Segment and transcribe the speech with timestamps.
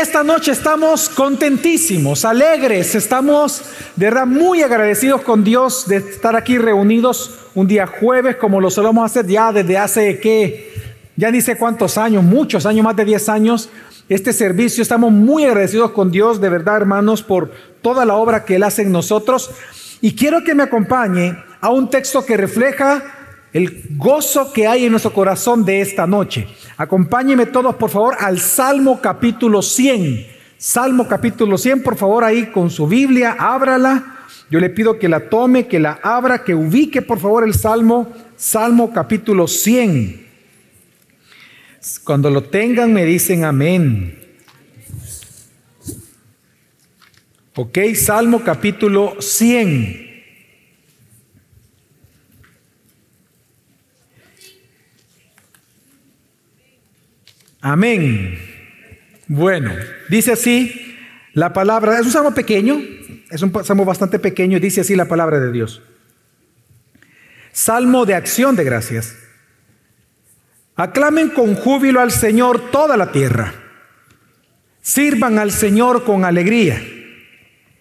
[0.00, 3.62] Esta noche estamos contentísimos, alegres, estamos
[3.94, 8.70] de verdad muy agradecidos con Dios de estar aquí reunidos un día jueves como lo
[8.70, 10.72] solemos hacer ya desde hace que,
[11.14, 13.70] ya ni sé cuántos años, muchos años, más de 10 años,
[14.08, 14.82] este servicio.
[14.82, 18.82] Estamos muy agradecidos con Dios, de verdad hermanos, por toda la obra que Él hace
[18.82, 19.52] en nosotros.
[20.00, 23.13] Y quiero que me acompañe a un texto que refleja
[23.54, 26.48] el gozo que hay en nuestro corazón de esta noche.
[26.76, 30.26] Acompáñenme todos, por favor, al Salmo capítulo 100.
[30.58, 34.26] Salmo capítulo 100, por favor, ahí con su Biblia, ábrala.
[34.50, 38.12] Yo le pido que la tome, que la abra, que ubique, por favor, el Salmo,
[38.36, 40.26] Salmo capítulo 100.
[42.02, 44.18] Cuando lo tengan, me dicen amén.
[47.54, 50.13] Ok, Salmo capítulo 100.
[57.64, 58.38] Amén.
[59.26, 59.72] Bueno,
[60.10, 60.98] dice así
[61.32, 62.78] la palabra, es un salmo pequeño,
[63.30, 65.80] es un salmo bastante pequeño, dice así la palabra de Dios.
[67.52, 69.16] Salmo de acción de gracias.
[70.76, 73.54] Aclamen con júbilo al Señor toda la tierra.
[74.82, 76.86] Sirvan al Señor con alegría.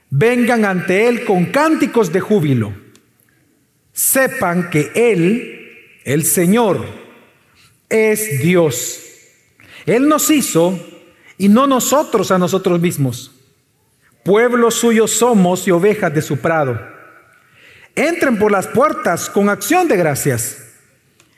[0.10, 2.74] Vengan ante Él con cánticos de júbilo.
[3.92, 6.86] Sepan que Él, el Señor,
[7.90, 9.04] es Dios
[9.86, 10.80] él nos hizo
[11.38, 13.32] y no nosotros a nosotros mismos.
[14.24, 16.80] Pueblo suyo somos y ovejas de su prado.
[17.96, 20.64] Entren por las puertas con acción de gracias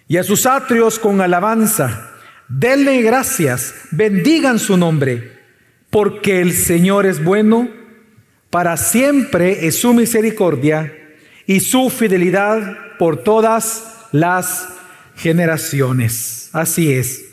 [0.08, 2.12] y a sus atrios con alabanza.
[2.48, 5.40] Denle gracias, bendigan su nombre,
[5.90, 7.70] porque el Señor es bueno,
[8.52, 10.94] para siempre es su misericordia
[11.48, 14.68] y su fidelidad por todas las
[15.16, 16.50] generaciones.
[16.54, 17.25] Así es.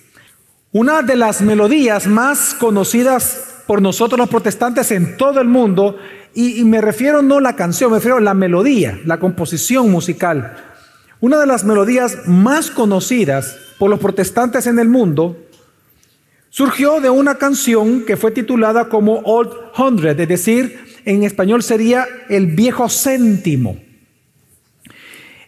[0.75, 5.98] Una de las melodías más conocidas por nosotros los protestantes en todo el mundo,
[6.34, 10.56] y, me refiero no a la canción, me refiero a la melodía, la composición musical.
[11.21, 15.37] Una de las melodías más conocidas por los protestantes en el mundo
[16.49, 22.06] surgió de una canción que fue titulada como Old Hundred, es decir, en español sería
[22.31, 23.78] el viejo céntimo.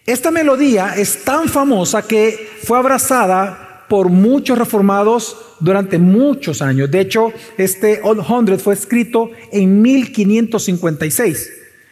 [0.04, 6.90] Esta melodía es tan famosa que fue abrazada por muchos reformados durante muchos años.
[6.90, 11.50] De hecho, este Old Hundred fue escrito en 1556,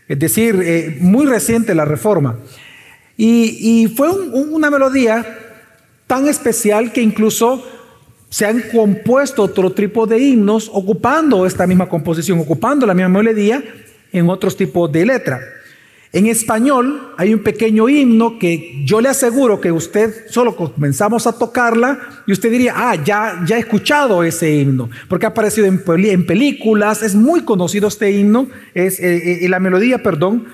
[0.08, 2.38] es decir, eh, muy reciente la reforma.
[3.16, 5.24] Y, fue una melodía
[6.06, 7.64] tan especial que incluso
[8.28, 13.62] se han compuesto otro tipo de himnos ocupando esta misma composición, ocupando la misma melodía
[14.12, 15.40] en otros tipos de letra.
[16.12, 21.38] En español hay un pequeño himno que yo le aseguro que usted solo comenzamos a
[21.38, 26.26] tocarla y usted diría, ah, ya, ya he escuchado ese himno, porque ha aparecido en,
[26.26, 30.44] películas, es muy conocido este himno, es eh, eh, la melodía, perdón,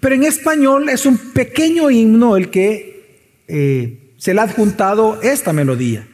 [0.00, 5.52] pero en español es un pequeño himno el que eh, se le ha adjuntado esta
[5.52, 6.04] melodía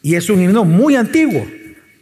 [0.00, 1.46] y es un himno muy antiguo.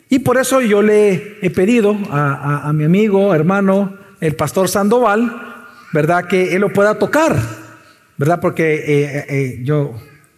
[0.08, 5.47] Y por eso yo le he pedido a mi amigo, hermano, el pastor Sandoval,
[5.92, 6.26] ¿verdad?
[6.26, 7.36] Que Él lo pueda tocar,
[8.16, 8.40] ¿verdad?
[8.40, 9.94] Porque eh, eh, eh, yo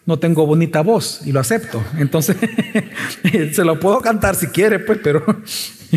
[0.06, 1.82] no tengo bonita voz y lo acepto.
[1.98, 2.36] Entonces,
[3.52, 5.24] se lo puedo cantar si quiere, pues, pero,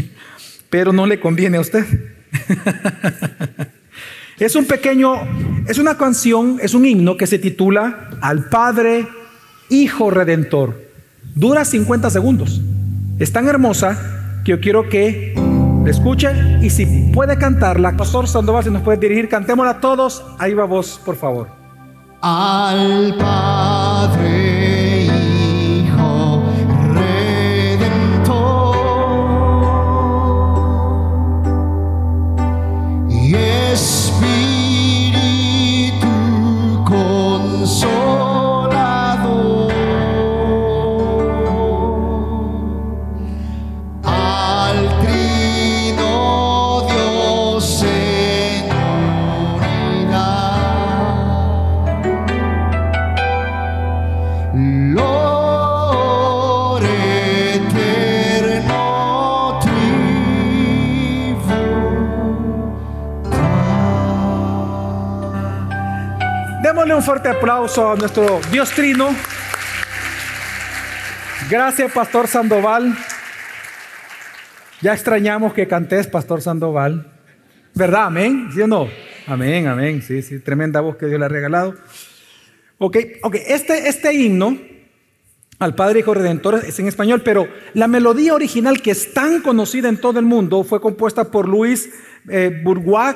[0.69, 1.85] pero no le conviene a usted.
[4.39, 5.13] Es un pequeño,
[5.67, 9.07] es una canción, es un himno que se titula Al Padre,
[9.69, 10.89] Hijo Redentor.
[11.35, 12.59] Dura 50 segundos.
[13.19, 15.33] Es tan hermosa que yo quiero que
[15.91, 20.23] escuche y si puede cantarla, Pastor Sandoval, si nos puede dirigir, cantémosla todos.
[20.39, 21.47] Ahí va vos, por favor.
[22.21, 24.82] Al Padre.
[67.03, 69.09] Fuerte aplauso a nuestro Dios Trino.
[71.49, 72.95] Gracias, Pastor Sandoval.
[74.81, 77.11] Ya extrañamos que cantes, Pastor Sandoval.
[77.73, 78.05] ¿Verdad?
[78.05, 78.49] Amén.
[78.53, 78.87] ¿Sí o no?
[79.27, 80.01] Amén, amén.
[80.01, 81.75] Sí, sí, tremenda voz que Dios le ha regalado.
[82.77, 83.35] Ok, ok.
[83.47, 84.57] Este, este himno
[85.59, 89.89] al Padre Hijo Redentor es en español, pero la melodía original que es tan conocida
[89.89, 91.89] en todo el mundo fue compuesta por Luis
[92.29, 92.63] eh,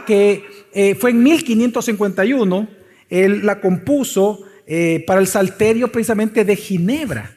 [0.06, 2.77] que eh, fue en 1551.
[3.10, 7.36] Él la compuso eh, para el salterio precisamente de Ginebra.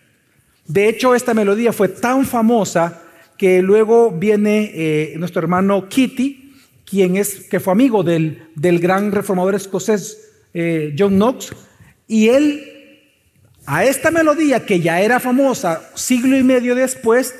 [0.66, 3.02] De hecho, esta melodía fue tan famosa
[3.36, 6.52] que luego viene nuestro hermano Kitty,
[6.84, 10.30] quien es, que fue amigo del, del gran reformador escocés
[10.96, 11.50] John Knox,
[12.06, 12.70] y él
[13.66, 17.34] a esta melodía que ya era famosa siglo y medio después,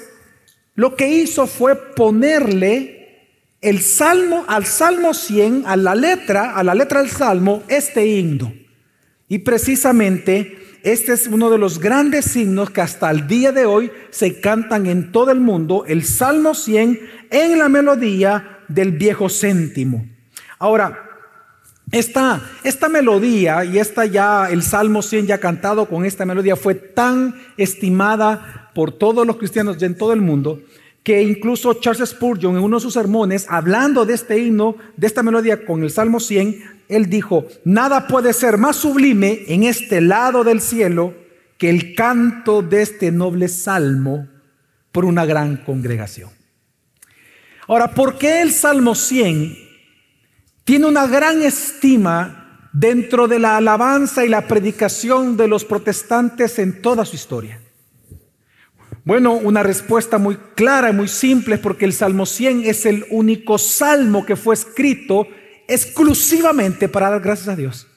[0.75, 3.00] lo que hizo fue ponerle
[3.61, 8.53] el salmo al salmo 100, a la letra, a la letra del salmo, este himno.
[9.29, 13.93] Y precisamente este es uno de los grandes signos que hasta el día de hoy
[14.11, 16.99] se cantan en todo el mundo, el Salmo 100
[17.31, 20.07] en la melodía del viejo céntimo.
[20.59, 21.07] Ahora,
[21.93, 26.75] esta, esta melodía y esta ya, el Salmo 100 ya cantado con esta melodía fue
[26.75, 30.63] tan estimada por todos los cristianos en todo el mundo
[31.03, 35.23] que incluso Charles Spurgeon en uno de sus sermones, hablando de este himno, de esta
[35.23, 40.45] melodía con el Salmo 100, él dijo, nada puede ser más sublime en este lado
[40.45, 41.15] del cielo
[41.57, 44.29] que el canto de este noble salmo
[44.93, 46.31] por una gran congregación.
[47.67, 49.57] Ahora, ¿por qué el Salmo 100
[50.65, 56.83] tiene una gran estima dentro de la alabanza y la predicación de los protestantes en
[56.83, 57.60] toda su historia.
[59.11, 63.59] Bueno, una respuesta muy clara y muy simple porque el Salmo 100 es el único
[63.59, 65.27] salmo que fue escrito
[65.67, 67.89] exclusivamente para dar gracias a Dios.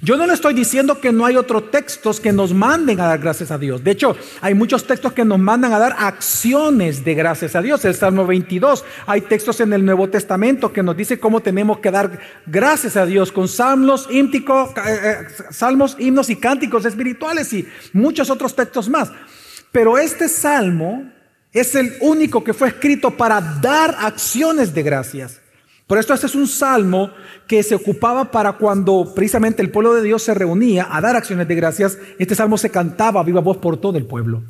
[0.00, 3.20] Yo no le estoy diciendo que no hay otros textos que nos manden a dar
[3.20, 3.84] gracias a Dios.
[3.84, 7.84] De hecho, hay muchos textos que nos mandan a dar acciones de gracias a Dios.
[7.84, 11.92] El Salmo 22, hay textos en el Nuevo Testamento que nos dice cómo tenemos que
[11.92, 15.16] dar gracias a Dios con salmos, eh, eh,
[15.52, 19.12] salmos, himnos y cánticos espirituales y muchos otros textos más.
[19.72, 21.10] Pero este salmo
[21.52, 25.40] es el único que fue escrito para dar acciones de gracias.
[25.86, 27.10] Por esto este es un salmo
[27.46, 31.48] que se ocupaba para cuando precisamente el pueblo de Dios se reunía a dar acciones
[31.48, 31.98] de gracias.
[32.18, 34.42] Este salmo se cantaba a viva voz por todo el pueblo.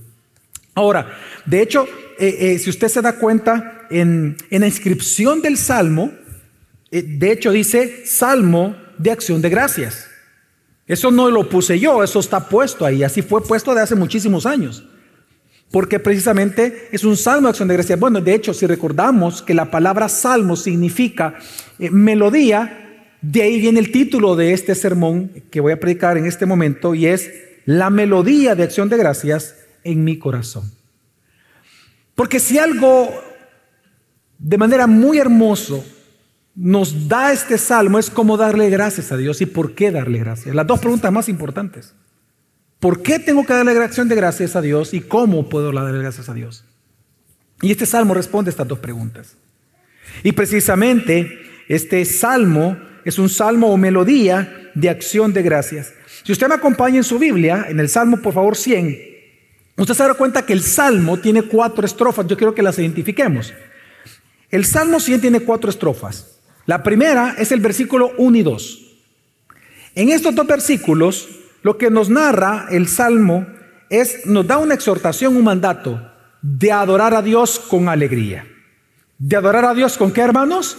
[0.75, 1.87] Ahora, de hecho,
[2.19, 6.13] eh, eh, si usted se da cuenta en, la inscripción del salmo,
[6.91, 10.07] eh, de hecho dice salmo de acción de gracias.
[10.87, 14.47] Eso no lo puse yo, eso está puesto ahí, así fue puesto de hace muchísimos
[14.47, 14.85] años
[15.73, 17.97] porque precisamente es un salmo de acción de gracia.
[17.97, 21.35] Bueno, de hecho, si recordamos que la palabra salmo significa
[21.79, 26.27] eh, melodía, de ahí viene el título de este sermón que voy a predicar en
[26.27, 27.31] este momento y es
[27.65, 30.71] la melodía de acción de gracias en mi corazón.
[32.15, 33.09] Porque si algo
[34.39, 35.85] de manera muy hermoso
[36.55, 40.55] nos da este salmo es cómo darle gracias a Dios y por qué darle gracias.
[40.55, 41.95] Las dos preguntas más importantes.
[42.83, 46.29] ¿Por qué tengo que darle acción de gracias a Dios y cómo puedo darle gracias
[46.29, 46.65] a Dios?
[47.61, 49.37] Y este salmo responde a estas dos preguntas.
[50.25, 55.95] Y precisamente este salmo es un salmo o melodía de acción de gracias.
[56.25, 58.99] Si usted me acompaña en su Biblia, en el salmo por favor 100,
[59.77, 62.27] usted se dará cuenta que el salmo tiene cuatro estrofas.
[62.27, 63.55] Yo quiero que las identifiquemos.
[64.51, 66.41] El salmo 100 tiene cuatro estrofas.
[66.67, 68.79] La primera es el versículo 1 y 2.
[69.95, 71.29] En estos dos versículos
[71.63, 73.47] lo que nos narra el Salmo
[73.89, 76.01] es, nos da una exhortación, un mandato
[76.41, 78.47] de adorar a Dios con alegría.
[79.19, 80.77] ¿De adorar a Dios con qué, hermanos?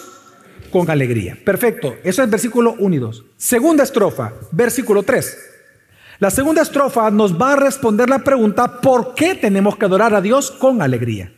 [0.72, 1.38] Con alegría.
[1.46, 1.96] Perfecto.
[2.04, 3.26] Eso es versículo 1 y 2.
[3.38, 5.38] Segunda estrofa, versículo 3.
[6.20, 10.22] La segunda estrofa nos va a responder la pregunta, ¿por qué tenemos que adorar a
[10.22, 11.34] Dios con alegría?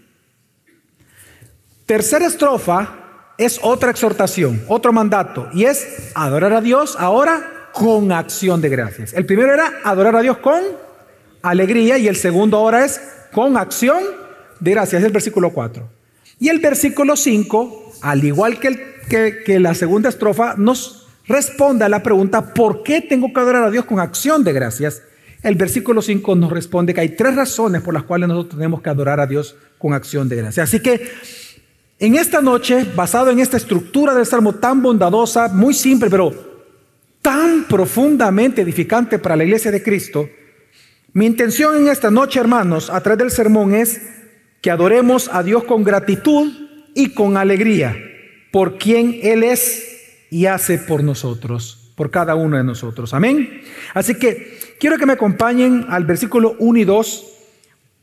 [1.86, 8.62] Tercera estrofa es otra exhortación, otro mandato, y es adorar a Dios ahora con acción
[8.62, 9.14] de gracias.
[9.14, 10.62] El primero era adorar a Dios con
[11.42, 13.02] alegría y el segundo ahora es
[13.34, 14.02] con acción
[14.62, 15.86] de gracias, es el versículo 4.
[16.40, 22.02] Y el versículo 5, al igual que, que, la segunda estrofa, nos responde a la
[22.02, 25.02] pregunta, ¿por qué tengo que adorar a Dios con acción de gracias?
[25.44, 28.90] El versículo 5 nos responde que hay tres razones por las cuales nosotros tenemos que
[28.90, 30.70] adorar a Dios con acción de gracias.
[30.70, 31.12] Así que
[32.00, 36.55] en esta noche, basado en esta estructura del Salmo tan bondadosa, muy simple, pero
[37.26, 40.30] tan profundamente edificante para la iglesia de Cristo,
[41.12, 44.00] mi intención en esta noche, hermanos, a través del sermón es
[44.62, 46.54] que adoremos a Dios con gratitud
[46.94, 47.98] y con alegría
[48.52, 53.12] por quien Él es y hace por nosotros, por cada uno de nosotros.
[53.16, 53.64] Amén.
[53.96, 57.26] Así que quiero que me acompañen al versículo 1 y 2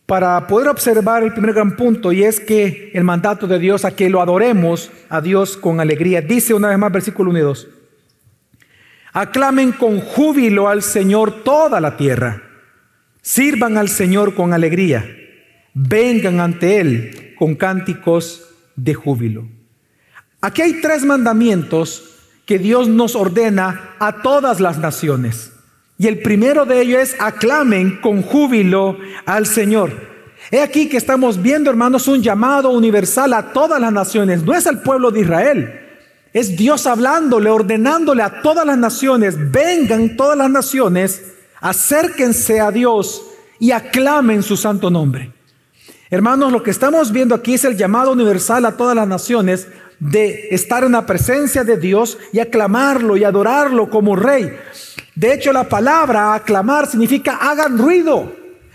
[0.04, 3.94] para poder observar el primer gran punto y es que el mandato de Dios a
[3.94, 6.22] que lo adoremos a Dios con alegría.
[6.22, 7.68] Dice una vez más versículo 1 y 2.
[9.12, 12.42] Aclamen con júbilo al Señor toda la tierra.
[13.20, 15.06] Sirvan al Señor con alegría.
[15.74, 19.46] Vengan ante Él con cánticos de júbilo.
[20.40, 22.16] Aquí hay tres mandamientos
[22.46, 25.52] que Dios nos ordena a todas las naciones.
[25.98, 29.92] Y el primero de ellos es aclamen con júbilo al Señor.
[30.50, 34.42] He aquí que estamos viendo, hermanos, un llamado universal a todas las naciones.
[34.42, 35.81] No es al pueblo de Israel.
[36.32, 41.22] Es Dios hablándole, ordenándole a todas las naciones, vengan todas las naciones,
[41.60, 43.22] acérquense a Dios
[43.58, 45.32] y aclamen su santo nombre.
[46.10, 50.48] Hermanos, lo que estamos viendo aquí es el llamado universal a todas las naciones de
[50.50, 54.52] estar en la presencia de Dios y aclamarlo y adorarlo como rey.
[55.14, 58.32] De hecho, la palabra aclamar significa hagan ruido,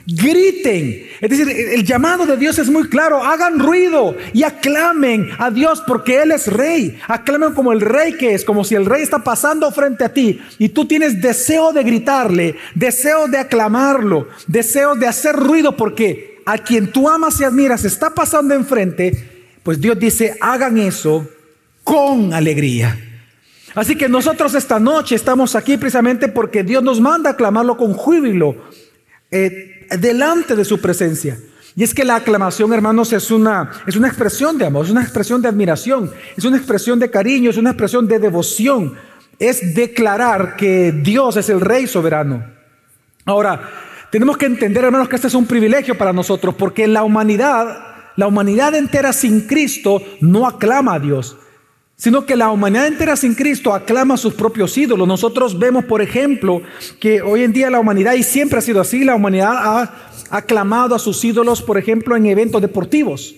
[0.07, 1.05] griten.
[1.21, 5.83] Es decir, el llamado de Dios es muy claro, hagan ruido y aclamen a Dios
[5.85, 6.97] porque Él es rey.
[7.07, 10.41] Aclamen como el rey que es, como si el rey está pasando frente a ti
[10.57, 16.57] y tú tienes deseo de gritarle, deseo de aclamarlo, deseo de hacer ruido porque a
[16.57, 19.35] quien tú amas y admiras está pasando enfrente
[19.67, 21.27] pues Dios dice, hagan eso
[21.83, 22.97] con alegría.
[23.75, 27.91] Así que nosotros esta noche estamos aquí precisamente porque Dios nos manda a aclamarlo con
[27.91, 28.55] júbilo
[29.31, 31.37] eh, delante de su presencia.
[31.75, 35.03] Y es que la aclamación, hermanos, es una, es una expresión de amor, es una
[35.03, 38.95] expresión de admiración, es una expresión de cariño, es una expresión de devoción.
[39.37, 42.43] Es declarar que Dios es el Rey soberano.
[43.25, 43.69] Ahora,
[44.11, 48.25] tenemos que entender, hermanos, que este es un privilegio para nosotros, porque la humanidad la
[48.25, 51.37] humanidad entera sin Cristo no aclama a Dios,
[51.97, 55.07] sino que la humanidad entera sin Cristo aclama a sus propios ídolos.
[55.07, 56.61] Nosotros vemos, por ejemplo,
[56.99, 59.93] que hoy en día la humanidad, y siempre ha sido así, la humanidad ha
[60.29, 63.33] aclamado a sus ídolos, por ejemplo, en eventos deportivos.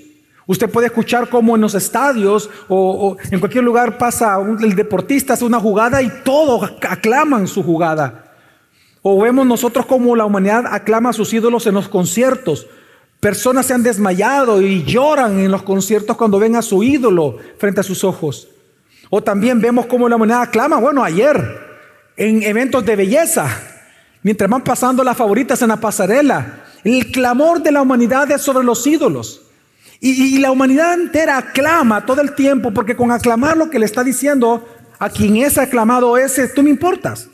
[0.45, 5.45] Usted puede escuchar cómo en los estadios o, en cualquier lugar pasa el deportista hace
[5.45, 8.33] una jugada y todos aclaman su jugada.
[9.01, 12.67] O vemos nosotros cómo la humanidad aclama a sus ídolos en los conciertos.
[13.19, 17.81] Personas se han desmayado y lloran en los conciertos cuando ven a su ídolo frente
[17.81, 18.47] a sus ojos.
[19.09, 21.59] O también vemos cómo la humanidad aclama, bueno, ayer,
[22.15, 23.47] en eventos de belleza,
[24.23, 28.63] mientras van pasando las favoritas en la pasarela, el clamor de la humanidad es sobre
[28.63, 29.41] los ídolos.
[30.01, 34.01] Y, la humanidad entera aclama todo el tiempo, porque con aclamar lo que le está
[34.01, 34.65] diciendo
[34.97, 37.27] a quien es aclamado ese, tú me importas.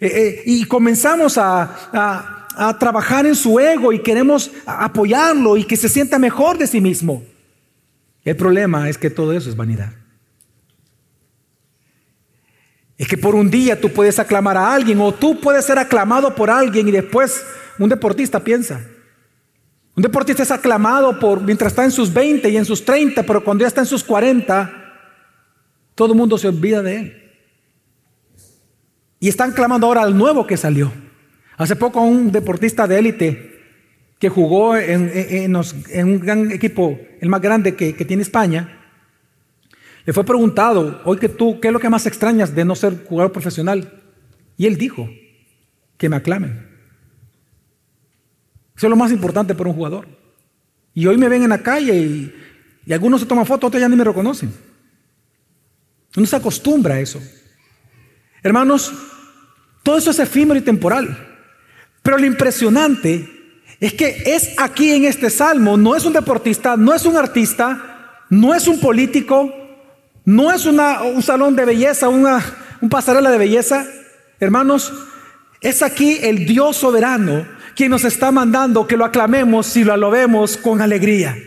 [0.00, 2.41] Eh, eh, y comenzamos a
[2.78, 7.22] trabajar en su ego y queremos apoyarlo y que se sienta mejor de sí mismo.
[8.24, 9.92] El problema es que todo eso es vanidad.
[12.96, 16.34] Es que por un día tú puedes aclamar a alguien o tú puedes ser aclamado
[16.34, 17.44] por alguien y después
[17.78, 18.80] un deportista piensa.
[19.96, 23.42] Un deportista es aclamado por mientras está en sus 20 y en sus 30, pero
[23.42, 24.72] cuando ya está en sus 40,
[25.94, 27.22] todo el mundo se olvida de él.
[29.20, 30.92] Y están clamando ahora al nuevo que salió.
[31.56, 33.52] Hace poco un deportista de élite
[34.18, 38.78] que jugó en, un gran equipo, el más grande que, tiene España,
[40.04, 43.04] le fue preguntado, hoy que tú, ¿qué es lo que más extrañas de no ser
[43.04, 44.00] jugador profesional?
[44.56, 45.08] Y él dijo,
[45.96, 46.68] que me aclamen.
[48.76, 50.08] Eso es lo más importante para un jugador.
[50.94, 52.34] Y hoy me ven en la calle y,
[52.86, 54.52] y algunos se toman fotos, otros ya ni me reconocen.
[56.16, 57.20] Uno se acostumbra a eso.
[58.42, 58.92] Hermanos,
[59.82, 61.31] todo eso es efímero y temporal.
[62.02, 63.28] Pero lo impresionante
[63.80, 68.24] es que es aquí en este salmo, no es un deportista, no es un artista,
[68.28, 69.52] no es un político,
[70.24, 72.42] no es un salón de belleza, una
[72.82, 73.86] un pasarela de belleza.
[74.40, 74.92] Hermanos,
[75.62, 80.58] es aquí el Dios soberano quien nos está mandando que lo aclamemos y lo alobemos
[80.58, 81.38] con alegría.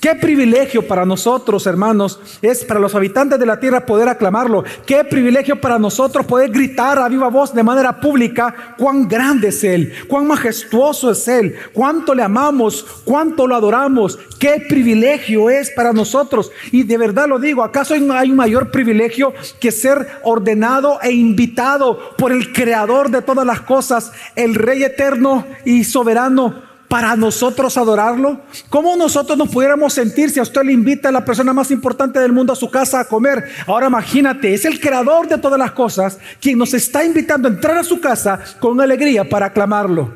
[0.00, 4.62] Qué privilegio para nosotros, hermanos, es para los habitantes de la tierra poder aclamarlo.
[4.84, 9.64] Qué privilegio para nosotros poder gritar a viva voz de manera pública cuán grande es
[9.64, 14.18] Él, cuán majestuoso es Él, cuánto le amamos, cuánto lo adoramos.
[14.38, 16.52] Qué privilegio es para nosotros.
[16.70, 22.14] Y de verdad lo digo, ¿acaso hay un mayor privilegio que ser ordenado e invitado
[22.18, 26.75] por el Creador de todas las cosas, el Rey eterno y soberano?
[26.96, 28.40] Para nosotros adorarlo?
[28.70, 32.18] ¿Cómo nosotros nos pudiéramos sentir si a usted le invita a la persona más importante
[32.18, 33.44] del mundo a su casa a comer?
[33.66, 37.76] Ahora imagínate, es el creador de todas las cosas quien nos está invitando a entrar
[37.76, 40.10] a su casa con alegría para aclamarlo.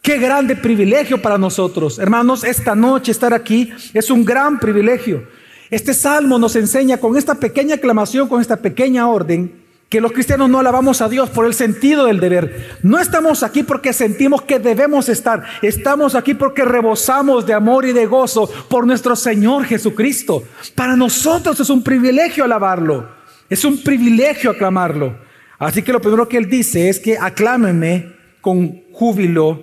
[0.00, 1.98] Qué grande privilegio para nosotros.
[1.98, 5.24] Hermanos, esta noche estar aquí es un gran privilegio.
[5.68, 9.61] Este salmo nos enseña con esta pequeña aclamación, con esta pequeña orden,
[9.92, 12.78] que los cristianos no alabamos a Dios por el sentido del deber.
[12.82, 15.44] No estamos aquí porque sentimos que debemos estar.
[15.60, 20.44] Estamos aquí porque rebosamos de amor y de gozo por nuestro Señor Jesucristo.
[20.74, 23.06] Para nosotros es un privilegio alabarlo.
[23.50, 25.14] Es un privilegio aclamarlo.
[25.58, 29.62] Así que lo primero que Él dice es que aclámenme con júbilo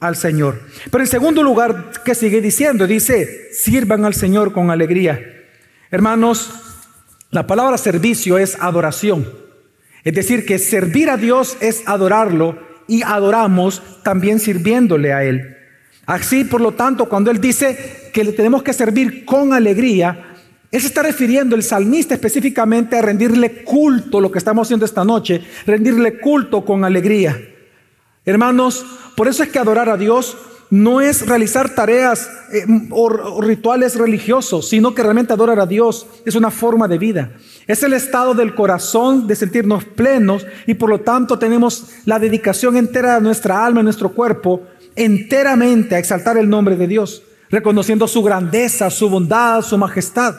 [0.00, 0.58] al Señor.
[0.90, 2.86] Pero en segundo lugar, ¿qué sigue diciendo?
[2.86, 5.20] Dice, sirvan al Señor con alegría.
[5.90, 6.48] Hermanos,
[7.30, 9.44] la palabra servicio es adoración.
[10.06, 15.56] Es decir, que servir a Dios es adorarlo y adoramos también sirviéndole a Él.
[16.06, 20.36] Así, por lo tanto, cuando Él dice que le tenemos que servir con alegría,
[20.70, 25.04] Él se está refiriendo, el salmista específicamente, a rendirle culto, lo que estamos haciendo esta
[25.04, 27.36] noche, rendirle culto con alegría.
[28.24, 28.86] Hermanos,
[29.16, 30.36] por eso es que adorar a Dios
[30.70, 36.36] no es realizar tareas eh, o, rituales religiosos, sino que realmente adorar a Dios es
[36.36, 37.32] una forma de vida.
[37.66, 42.76] Es el estado del corazón de sentirnos plenos y por lo tanto tenemos la dedicación
[42.76, 44.62] entera de nuestra alma y nuestro cuerpo
[44.94, 50.36] enteramente a exaltar el nombre de Dios, reconociendo su grandeza, su bondad, su majestad.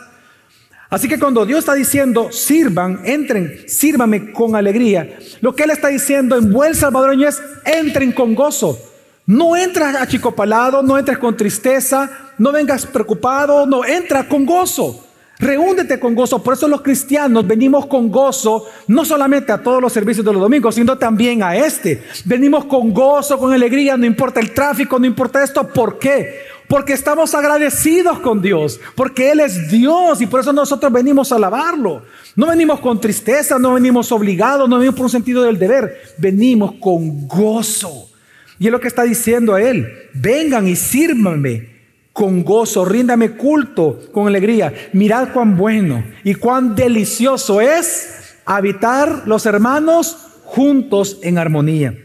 [0.89, 5.89] Así que cuando Dios está diciendo, sirvan, entren, sírvame con alegría, lo que Él está
[5.89, 8.79] diciendo en buen salvadoreño es, entren con gozo.
[9.25, 15.06] No entras achicopalado, no entres con tristeza, no vengas preocupado, no, entra con gozo.
[15.39, 16.41] Reúndete con gozo.
[16.41, 20.41] Por eso los cristianos venimos con gozo, no solamente a todos los servicios de los
[20.41, 22.03] domingos, sino también a este.
[22.25, 25.67] Venimos con gozo, con alegría, no importa el tráfico, no importa esto.
[25.67, 26.39] ¿Por qué?
[26.67, 31.35] Porque estamos agradecidos con Dios, porque Él es Dios y por eso nosotros venimos a
[31.35, 32.01] alabarlo.
[32.35, 36.73] No venimos con tristeza, no venimos obligados, no venimos por un sentido del deber, venimos
[36.81, 38.09] con gozo.
[38.57, 41.76] Y es lo que está diciendo a Él, vengan y sírvanme
[42.17, 44.73] con gozo, ríndame culto con alegría.
[44.91, 51.95] Mirad cuán bueno y cuán delicioso es habitar los hermanos juntos en armonía.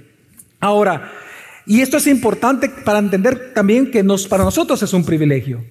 [0.60, 1.10] Ahora,
[1.64, 5.64] y esto es importante para entender también que nos, para nosotros es un privilegio.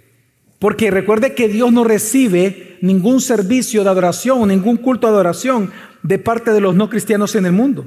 [0.58, 5.72] Porque recuerde que Dios no recibe ningún servicio de adoración, ningún culto de adoración
[6.02, 7.86] de parte de los no cristianos en el mundo.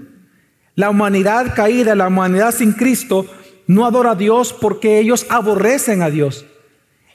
[0.77, 3.27] La humanidad caída, la humanidad sin Cristo,
[3.67, 6.45] no adora a Dios porque ellos aborrecen a Dios.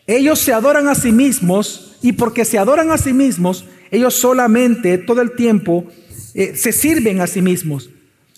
[0.07, 4.97] Ellos se adoran a sí mismos y porque se adoran a sí mismos, ellos solamente
[4.97, 5.85] todo el tiempo
[6.33, 7.89] eh, se sirven a sí mismos.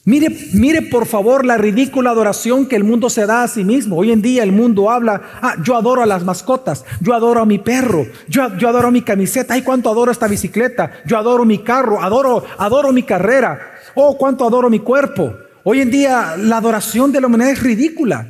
[0.04, 3.98] Mire, mire por favor la ridícula adoración que el mundo se da a sí mismo.
[3.98, 7.46] Hoy en día el mundo habla, ah, yo adoro a las mascotas, yo adoro a
[7.46, 11.60] mi perro, yo, yo adoro mi camiseta, ay, cuánto adoro esta bicicleta, yo adoro mi
[11.60, 15.36] carro, adoro, adoro mi carrera, oh, cuánto adoro mi cuerpo.
[15.64, 18.28] Hoy en día la adoración de la humanidad es ridícula.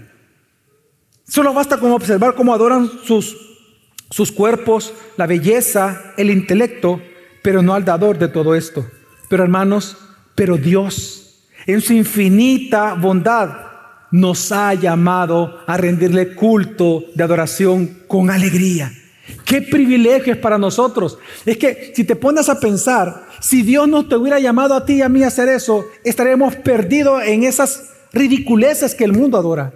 [1.27, 3.37] Solo basta con observar cómo adoran sus,
[4.09, 7.01] sus cuerpos, la belleza, el intelecto,
[7.41, 8.85] pero no al dador de todo esto.
[9.29, 9.97] Pero hermanos,
[10.35, 13.49] pero Dios, en su infinita bondad,
[14.11, 18.91] nos ha llamado a rendirle culto de adoración con alegría.
[19.45, 21.17] Qué privilegio es para nosotros.
[21.45, 24.95] Es que si te pones a pensar, si Dios no te hubiera llamado a ti
[24.95, 29.73] y a mí a hacer eso, estaremos perdidos en esas ridiculeces que el mundo adora.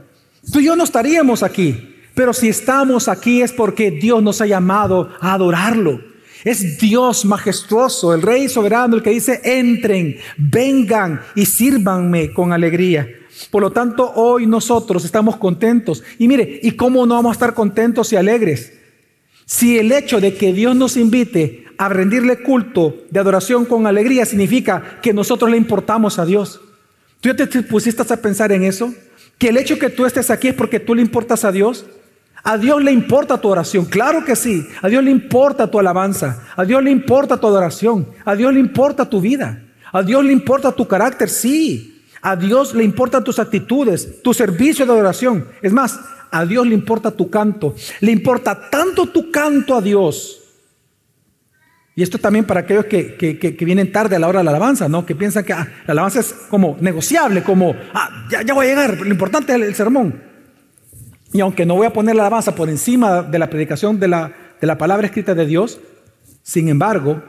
[0.51, 4.45] Tú y yo no estaríamos aquí, pero si estamos aquí es porque Dios nos ha
[4.45, 6.01] llamado a adorarlo.
[6.43, 13.07] Es Dios majestuoso, el Rey soberano, el que dice, entren, vengan y sírvanme con alegría.
[13.49, 16.03] Por lo tanto, hoy nosotros estamos contentos.
[16.19, 18.71] Y mire, ¿y cómo no vamos a estar contentos y alegres?
[19.45, 24.25] Si el hecho de que Dios nos invite a rendirle culto de adoración con alegría
[24.25, 26.61] significa que nosotros le importamos a Dios.
[27.21, 28.93] ¿Tú ya te pusiste a pensar en eso?
[29.37, 31.85] Que el hecho que tú estés aquí es porque tú le importas a Dios.
[32.43, 34.67] A Dios le importa tu oración, claro que sí.
[34.81, 36.43] A Dios le importa tu alabanza.
[36.55, 38.07] A Dios le importa tu adoración.
[38.23, 39.63] A Dios le importa tu vida.
[39.91, 42.03] A Dios le importa tu carácter, sí.
[42.21, 45.47] A Dios le importan tus actitudes, tu servicio de adoración.
[45.61, 45.99] Es más,
[46.31, 47.75] a Dios le importa tu canto.
[48.01, 50.41] Le importa tanto tu canto a Dios.
[51.95, 55.05] Y esto también para aquellos que, vienen tarde a la hora de la alabanza, ¿no?
[55.05, 58.69] Que piensan que ah, la alabanza es como negociable, como, ah, ya, ya voy a
[58.69, 60.21] llegar, lo importante es el, sermón.
[61.31, 64.33] Y aunque no voy a poner la alabanza por encima de la predicación de la,
[64.59, 65.79] de la palabra escrita de Dios,
[66.43, 67.23] sin embargo,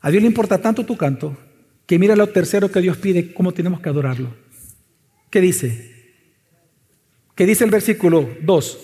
[0.00, 1.36] a Dios le importa tanto tu canto
[1.86, 4.34] que mira lo tercero que Dios pide, cómo tenemos que adorarlo.
[5.30, 5.95] ¿Qué dice?
[7.36, 8.78] ¿Qué dice el versículo 2?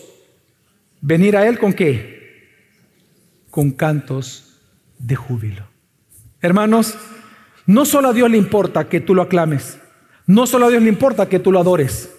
[1.01, 2.51] Venir a Él con qué?
[3.51, 4.61] Con cantos
[4.99, 5.67] de júbilo.
[6.43, 6.95] Hermanos,
[7.67, 9.79] no solo a Dios le importa que tú lo aclames,
[10.27, 12.11] no solo a Dios le importa que tú lo adores,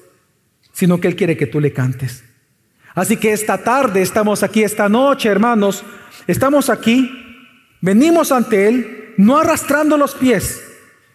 [0.71, 2.23] sino que Él quiere que tú le cantes.
[2.95, 5.83] Así que esta tarde estamos aquí, esta noche, hermanos,
[6.25, 7.11] estamos aquí,
[7.79, 10.63] venimos ante Él, no arrastrando los pies,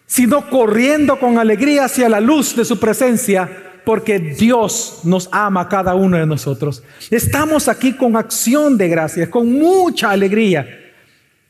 [0.05, 5.67] sino corriendo con alegría hacia la luz de su presencia porque Dios nos ama a
[5.67, 6.83] cada uno de nosotros.
[7.09, 10.67] Estamos aquí con acción de gracias, con mucha alegría,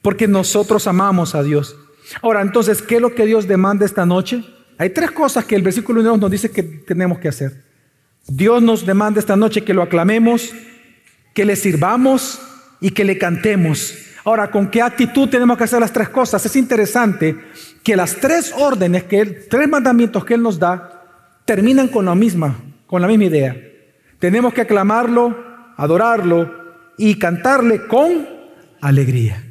[0.02, 1.76] porque nosotros amamos a Dios.
[2.22, 4.42] Ahora, entonces, ¿qué es lo que Dios demanda esta noche?
[4.78, 7.62] Hay tres cosas que el versículo 1 nos dice que tenemos que hacer.
[8.26, 10.54] Dios nos demanda esta noche que lo aclamemos,
[11.36, 12.40] que le sirvamos
[12.80, 13.96] y que le cantemos.
[14.24, 16.46] Ahora, ¿con qué actitud tenemos que hacer las tres cosas?
[16.46, 17.38] Es interesante
[17.84, 20.99] que las tres órdenes, que tres mandamientos que Él nos da,
[21.50, 23.60] terminan con la misma, con la misma idea.
[24.20, 25.36] Tenemos que aclamarlo,
[25.78, 26.48] adorarlo
[26.96, 28.30] y cantarle con
[28.82, 29.44] alegría.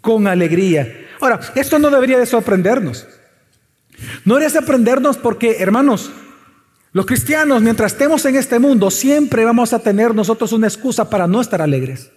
[0.00, 1.06] Con alegría.
[1.20, 3.06] Ahora, esto no debería de sorprendernos.
[4.24, 6.10] No debería sorprendernos porque, hermanos,
[6.92, 11.26] los cristianos, mientras estemos en este mundo, siempre vamos a tener nosotros una excusa para
[11.26, 12.10] no estar alegres.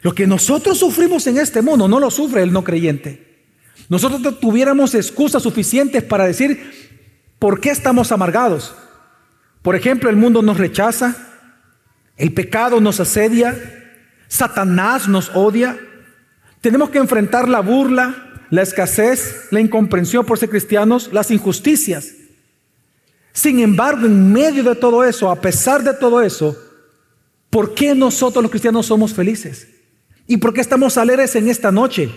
[0.00, 3.42] Lo que nosotros sufrimos en este mundo no lo sufre el no creyente.
[3.90, 6.91] Nosotros tuviéramos excusas suficientes para decir
[7.42, 8.72] por qué estamos amargados.
[9.62, 11.16] Por ejemplo, el mundo nos rechaza,
[12.16, 15.76] el pecado nos asedia, Satanás nos odia.
[16.60, 22.12] Tenemos que enfrentar la burla, la escasez, la incomprensión por ser cristianos, las injusticias.
[23.32, 26.56] Sin embargo, en medio de todo eso, a pesar de todo eso,
[27.50, 29.66] ¿por qué nosotros los cristianos somos felices?
[30.28, 32.08] ¿Y por qué estamos alegres en esta noche?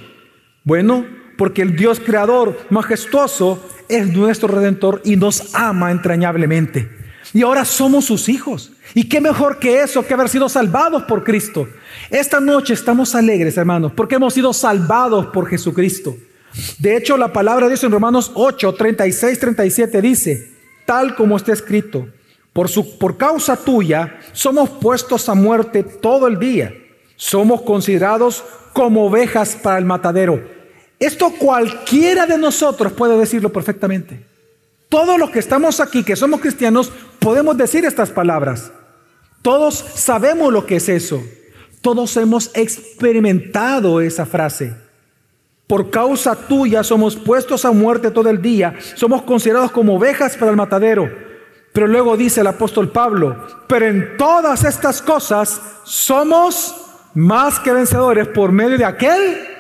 [0.64, 1.04] Bueno,
[1.38, 6.90] porque el Dios creador majestuoso es nuestro redentor y nos ama entrañablemente.
[7.34, 8.72] Y ahora somos sus hijos.
[8.94, 11.68] ¿Y qué mejor que eso, que haber sido salvados por Cristo?
[12.10, 16.16] Esta noche estamos alegres, hermanos, porque hemos sido salvados por Jesucristo.
[16.80, 20.52] De hecho, la palabra de Dios en Romanos 8, 36, 37 dice,
[20.86, 22.08] tal como está escrito,
[22.54, 26.74] por, su, por causa tuya somos puestos a muerte todo el día
[27.16, 28.44] somos considerados
[28.74, 30.55] como ovejas para el matadero.
[31.00, 34.26] Esto cualquiera de nosotros puede decirlo perfectamente.
[34.90, 38.72] Todos los que estamos aquí, que somos cristianos, podemos decir estas palabras.
[39.42, 41.24] Todos sabemos lo que es eso.
[41.82, 44.76] Todos hemos experimentado esa frase.
[45.68, 48.76] Por causa tuya somos puestos a muerte todo el día.
[48.96, 51.12] Somos considerados como ovejas para el matadero.
[51.74, 53.36] Pero luego dice el apóstol Pablo,
[53.68, 56.74] pero en todas estas cosas somos
[57.14, 59.55] más que vencedores por medio de aquel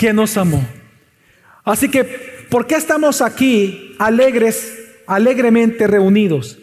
[0.00, 0.66] que nos amó.
[1.62, 2.04] Así que,
[2.48, 4.72] ¿por qué estamos aquí alegres,
[5.06, 6.56] alegremente reunidos?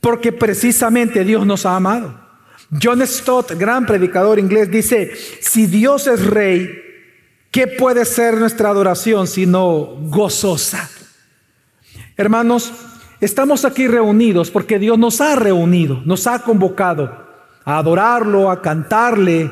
[0.00, 2.18] Porque precisamente Dios nos ha amado.
[2.82, 6.80] John Stott, gran predicador inglés, dice, si Dios es rey,
[7.50, 10.88] ¿qué puede ser nuestra adoración sino gozosa?
[12.16, 12.72] Hermanos,
[13.20, 17.28] estamos aquí reunidos porque Dios nos ha reunido, nos ha convocado
[17.66, 19.50] a adorarlo, a cantarle,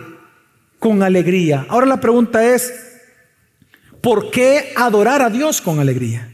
[0.79, 1.67] con alegría.
[1.69, 2.87] Ahora la pregunta es,
[4.07, 6.33] ¿por qué adorar a Dios con alegría?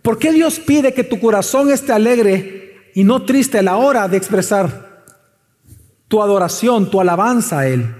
[0.00, 4.08] ¿Por qué Dios pide que tu corazón esté alegre y no triste a la hora
[4.08, 5.04] de expresar
[6.08, 7.94] tu adoración, tu alabanza a Él?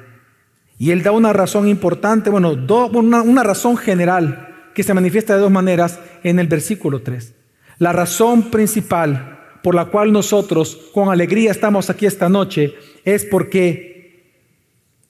[0.79, 2.57] Y Él da una razón importante, bueno,
[2.95, 7.35] una, una razón general que se manifiesta de dos maneras en el versículo 3.
[7.77, 14.33] La razón principal por la cual nosotros con alegría estamos aquí esta noche es porque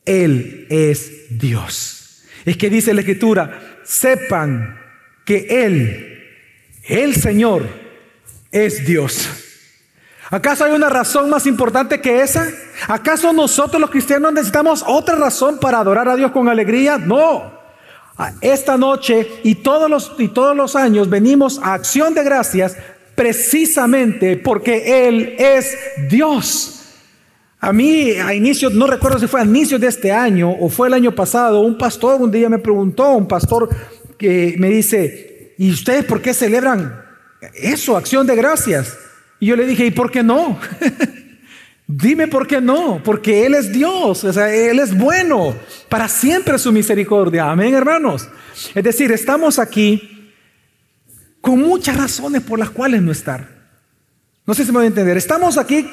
[0.05, 2.00] él es Dios.
[2.45, 4.79] Es que dice la escritura, sepan
[5.25, 6.19] que Él,
[6.85, 7.69] el Señor,
[8.51, 9.29] es Dios.
[10.31, 12.49] ¿Acaso hay una razón más importante que esa?
[12.87, 16.99] ¿Acaso nosotros los cristianos necesitamos otra razón para adorar a Dios con alegría?
[16.99, 17.59] No.
[18.41, 22.77] Esta noche y todos los, y todos los años venimos a acción de gracias
[23.15, 25.77] precisamente porque Él es
[26.09, 26.80] Dios.
[27.63, 30.89] A mí, a inicios, no recuerdo si fue a inicios de este año o fue
[30.89, 33.69] el año pasado, un pastor un día me preguntó, un pastor
[34.17, 37.05] que me dice, ¿y ustedes por qué celebran
[37.55, 38.97] eso, acción de gracias?
[39.41, 40.59] Y yo le dije, ¿y por qué no?
[41.87, 45.55] Dime por qué no, porque Él es Dios, o sea, Él es bueno,
[45.91, 47.51] para siempre su misericordia.
[47.51, 48.27] Amén, hermanos.
[48.75, 50.33] Es decir, estamos aquí
[51.43, 53.49] con muchas razones por las cuales no estar.
[54.47, 55.17] No sé si me voy a entender.
[55.17, 55.87] Estamos aquí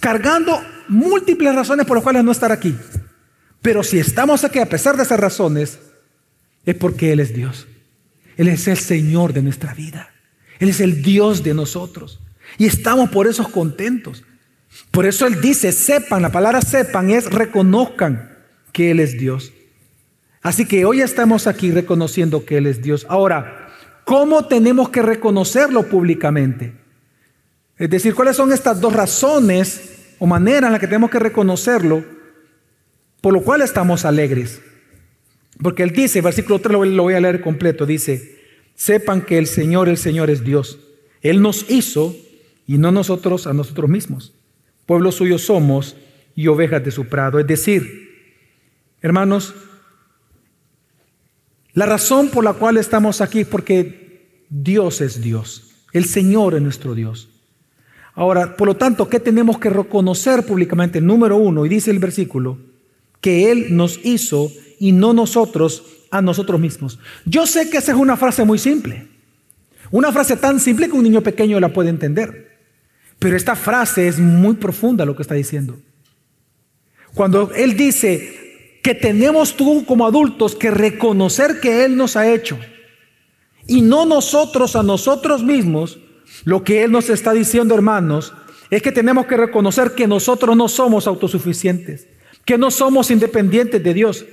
[0.00, 2.76] cargando múltiples razones por las cuales no estar aquí.
[3.60, 5.78] Pero si estamos aquí a pesar de esas razones,
[6.64, 7.66] es porque Él es Dios.
[8.36, 10.10] Él es el Señor de nuestra vida.
[10.58, 12.20] Él es el Dios de nosotros.
[12.58, 14.24] Y estamos por eso contentos.
[14.90, 18.36] Por eso Él dice, sepan, la palabra sepan es reconozcan
[18.72, 19.52] que Él es Dios.
[20.40, 23.06] Así que hoy estamos aquí reconociendo que Él es Dios.
[23.08, 23.68] Ahora,
[24.04, 26.81] ¿cómo tenemos que reconocerlo públicamente?
[27.82, 32.04] Es decir, ¿cuáles son estas dos razones o manera en la que tenemos que reconocerlo,
[33.20, 34.62] por lo cual estamos alegres.
[35.60, 38.40] Porque él dice, versículo 3 lo voy a leer completo, dice,
[38.76, 40.78] sepan que el Señor, el Señor es Dios.
[41.22, 42.14] Él nos hizo
[42.68, 44.32] y no nosotros a nosotros mismos.
[44.86, 45.96] Pueblo suyo somos
[46.36, 47.40] y ovejas de su prado.
[47.40, 48.38] Es decir,
[49.00, 49.56] hermanos,
[51.72, 55.72] la razón por la cual estamos aquí es porque Dios es Dios.
[55.92, 57.31] El Señor es nuestro Dios.
[58.14, 61.00] Ahora, por lo tanto, ¿qué tenemos que reconocer públicamente?
[61.00, 62.58] Número uno, y dice el versículo,
[63.20, 66.98] que Él nos hizo y no nosotros a nosotros mismos.
[67.24, 69.08] Yo sé que esa es una frase muy simple.
[69.90, 72.58] Una frase tan simple que un niño pequeño la puede entender.
[73.18, 75.78] Pero esta frase es muy profunda lo que está diciendo.
[77.14, 82.58] Cuando Él dice que tenemos tú como adultos que reconocer que Él nos ha hecho
[83.66, 85.98] y no nosotros a nosotros mismos,
[86.44, 88.34] lo que Él nos está diciendo, hermanos,
[88.70, 92.06] es que tenemos que reconocer que nosotros no somos autosuficientes,
[92.44, 94.24] que no somos independientes de Dios.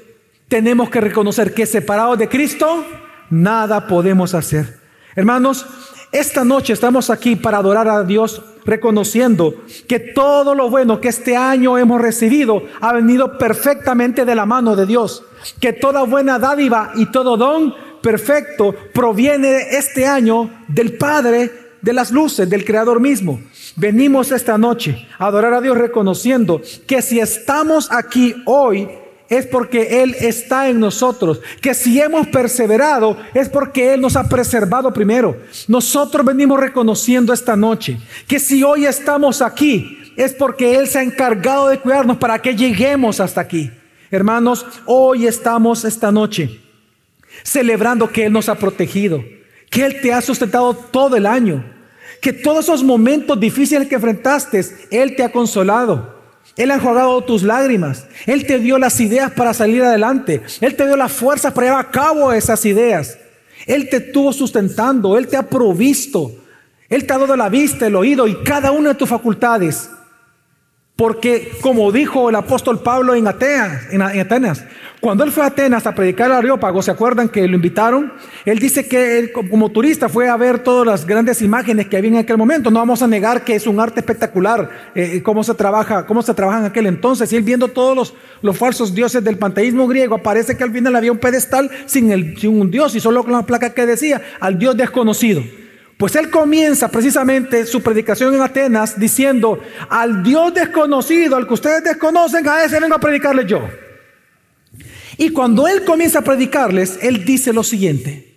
[0.47, 2.85] Tenemos que reconocer que separados de Cristo,
[3.29, 4.79] nada podemos hacer.
[5.15, 5.65] Hermanos,
[6.11, 11.35] esta noche estamos aquí para adorar a Dios reconociendo que todo lo bueno que este
[11.35, 15.23] año hemos recibido ha venido perfectamente de la mano de Dios.
[15.59, 22.11] Que toda buena dádiva y todo don perfecto proviene este año del Padre de las
[22.11, 23.41] luces, del Creador mismo.
[23.75, 28.87] Venimos esta noche a adorar a Dios reconociendo que si estamos aquí hoy
[29.29, 31.39] es porque Él está en nosotros.
[31.61, 35.37] Que si hemos perseverado es porque Él nos ha preservado primero.
[35.67, 41.03] Nosotros venimos reconociendo esta noche que si hoy estamos aquí es porque Él se ha
[41.03, 43.71] encargado de cuidarnos para que lleguemos hasta aquí.
[44.11, 46.59] Hermanos, hoy estamos esta noche
[47.43, 49.23] celebrando que Él nos ha protegido,
[49.69, 51.63] que Él te ha sustentado todo el año,
[52.21, 56.19] que todos esos momentos difíciles que enfrentaste, Él te ha consolado.
[56.57, 58.05] Él ha enjuagado tus lágrimas.
[58.25, 60.41] Él te dio las ideas para salir adelante.
[60.59, 63.17] Él te dio las fuerzas para llevar a cabo esas ideas.
[63.65, 65.17] Él te estuvo sustentando.
[65.17, 66.33] Él te ha provisto.
[66.89, 69.89] Él te ha dado la vista, el oído y cada una de tus facultades.
[70.99, 74.65] Porque como dijo el apóstol Pablo en Atenas, en Atenas,
[74.99, 78.11] cuando él fue a Atenas a predicar al Areópago, ¿se acuerdan que lo invitaron?
[78.43, 82.09] Él dice que él como turista fue a ver todas las grandes imágenes que había
[82.09, 82.69] en aquel momento.
[82.69, 86.33] No vamos a negar que es un arte espectacular, eh, cómo se trabaja, cómo se
[86.33, 87.31] trabaja en aquel entonces.
[87.31, 91.13] Y él viendo todos los, falsos dioses del panteísmo griego, aparece que al final había
[91.13, 94.59] un pedestal sin, el, sin un dios y solo con la placa que decía al
[94.59, 95.43] dios desconocido.
[95.99, 99.59] Pues él comienza precisamente su predicación en Atenas diciendo,
[99.89, 103.67] al Dios desconocido, al que ustedes desconocen, a ese vengo a predicarles yo.
[105.17, 108.33] Y cuando él comienza a predicarles, él dice lo siguiente,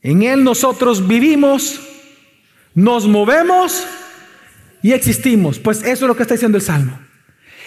[0.00, 1.82] en él nosotros vivimos,
[2.72, 3.86] nos movemos
[4.80, 5.58] y existimos.
[5.58, 6.98] Pues eso es lo que está diciendo el Salmo.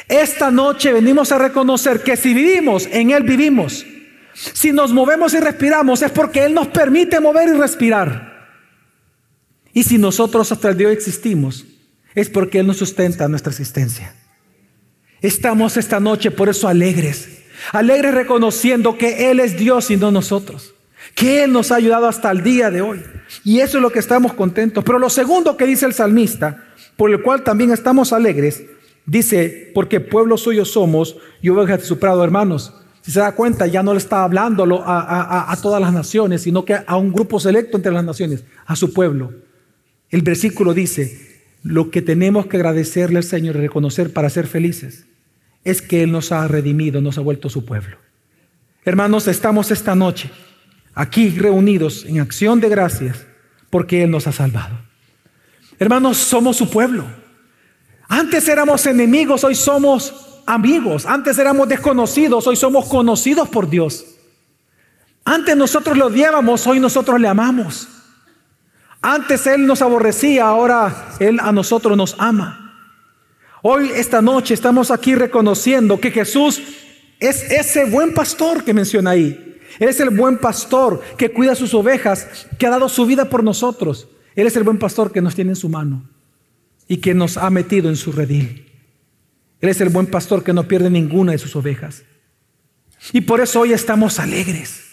[0.08, 3.86] Esta noche venimos a reconocer que si vivimos, en él vivimos.
[4.40, 8.30] Si nos movemos y respiramos es porque Él nos permite mover y respirar.
[9.74, 11.66] Y si nosotros hasta el día de hoy existimos,
[12.16, 14.16] es porque Él nos sustenta nuestra existencia.
[15.22, 17.28] Estamos esta noche por eso alegres.
[17.74, 20.74] Alegres reconociendo que Él es Dios y no nosotros.
[21.16, 23.04] Que Él nos ha ayudado hasta el día de hoy.
[23.44, 24.84] Y eso es lo que estamos contentos.
[24.86, 28.64] Pero lo segundo que dice el salmista, por el cual también estamos alegres,
[29.06, 32.74] dice, porque pueblo suyo somos y ovejas de su prado, hermanos.
[33.02, 36.76] Si se da cuenta, ya no le está hablando a, todas las naciones, sino que
[36.86, 39.34] a un grupo selecto entre las naciones, a su pueblo.
[40.10, 45.06] El versículo dice, lo que tenemos que agradecerle al Señor y reconocer para ser felices
[45.64, 47.98] es que Él nos ha redimido, nos ha vuelto su pueblo.
[48.86, 50.30] Hermanos, estamos esta noche
[50.94, 53.26] aquí reunidos en acción de gracias
[53.70, 54.78] porque Él nos ha salvado.
[55.78, 57.06] Hermanos, somos su pueblo.
[58.08, 61.06] Antes éramos enemigos, hoy somos amigos.
[61.06, 64.06] Antes éramos desconocidos, hoy somos conocidos por Dios.
[65.24, 67.88] Antes nosotros lo odiábamos, hoy nosotros le amamos.
[69.00, 72.66] Antes Él nos aborrecía, ahora Él a nosotros nos ama.
[73.62, 76.62] Hoy, esta noche, estamos aquí reconociendo que Jesús
[77.20, 79.60] es ese buen pastor que menciona ahí.
[79.78, 83.44] Él es el buen pastor que cuida sus ovejas, que ha dado su vida por
[83.44, 84.08] nosotros.
[84.36, 86.02] Él es el buen pastor que nos tiene en su mano
[86.88, 88.69] y que nos ha metido en su redil.
[89.62, 92.04] Él es el buen pastor que no pierde ninguna de sus ovejas.
[93.14, 94.86] Y por eso hoy estamos alegres.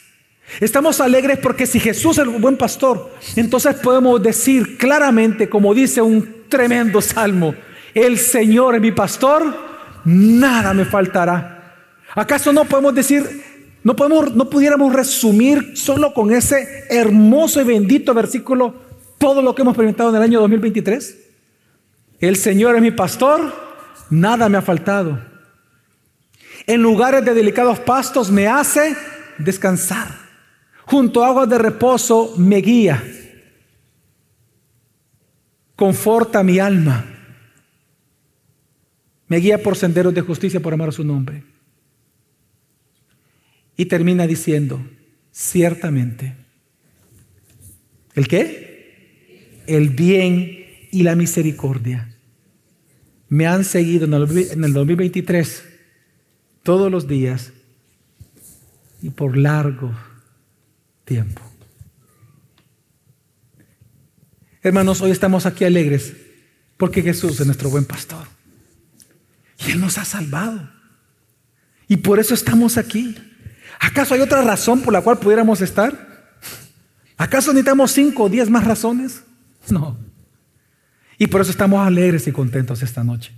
[0.61, 6.01] Estamos alegres porque si Jesús es el buen pastor, entonces podemos decir claramente, como dice
[6.01, 7.55] un tremendo salmo,
[7.95, 9.57] el Señor es mi pastor,
[10.05, 11.75] nada me faltará.
[12.15, 13.43] ¿Acaso no podemos decir,
[13.83, 18.75] no, podemos, no pudiéramos resumir solo con ese hermoso y bendito versículo
[19.19, 21.19] todo lo que hemos experimentado en el año 2023?
[22.21, 23.66] El Señor es mi pastor,
[24.11, 25.21] nada me ha faltado.
[26.67, 28.97] En lugares de delicados pastos me hace
[29.39, 30.09] descansar.
[30.85, 33.03] Junto a aguas de reposo me guía.
[35.75, 37.05] Conforta mi alma.
[39.29, 41.45] Me guía por senderos de justicia por amar a su nombre.
[43.77, 44.81] Y termina diciendo,
[45.33, 46.37] ciertamente.
[48.15, 48.67] ¿El qué?
[49.67, 52.16] el bien y la misericordia
[53.29, 55.65] me han seguido en el 2023
[56.63, 57.53] todos los días
[59.03, 59.93] y por largo
[61.05, 61.43] tiempo.
[64.63, 66.15] Hermanos, hoy estamos aquí alegres
[66.77, 68.27] porque Jesús es nuestro buen pastor.
[69.67, 70.69] Y Él nos ha salvado.
[71.89, 73.17] Y por eso estamos aquí.
[73.81, 76.35] ¿Acaso hay otra razón por la cual pudiéramos estar?
[77.17, 79.23] ¿Acaso necesitamos cinco o diez más razones?
[79.69, 79.97] No.
[81.19, 83.33] Y por eso estamos alegres y contentos esta noche.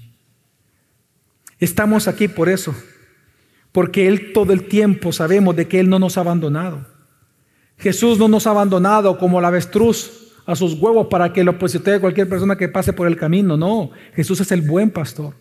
[1.59, 2.75] Estamos aquí por eso.
[3.73, 6.87] Porque Él todo el tiempo sabemos de que Él no nos ha abandonado.
[7.79, 12.01] Jesús no nos ha abandonado como la avestruz a sus huevos para que lo de
[12.01, 13.57] cualquier persona que pase por el camino.
[13.57, 15.35] No, Jesús es el buen pastor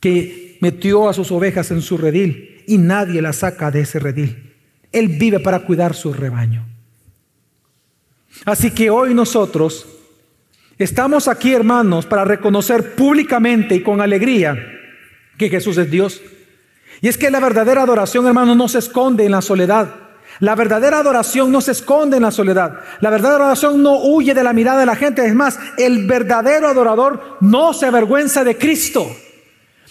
[0.00, 4.52] que metió a sus ovejas en su redil y nadie la saca de ese redil.
[4.90, 6.66] Él vive para cuidar su rebaño.
[8.44, 9.86] Así que hoy nosotros
[10.82, 14.56] estamos aquí, hermanos, para reconocer públicamente y con alegría
[15.38, 16.20] que Jesús es Dios.
[17.00, 19.88] Y es que la verdadera adoración, hermanos, no se esconde en la soledad.
[20.38, 22.80] La verdadera adoración no se esconde en la soledad.
[23.00, 25.26] La verdadera adoración no huye de la mirada de la gente.
[25.26, 29.06] Es más, el verdadero adorador no se avergüenza de Cristo.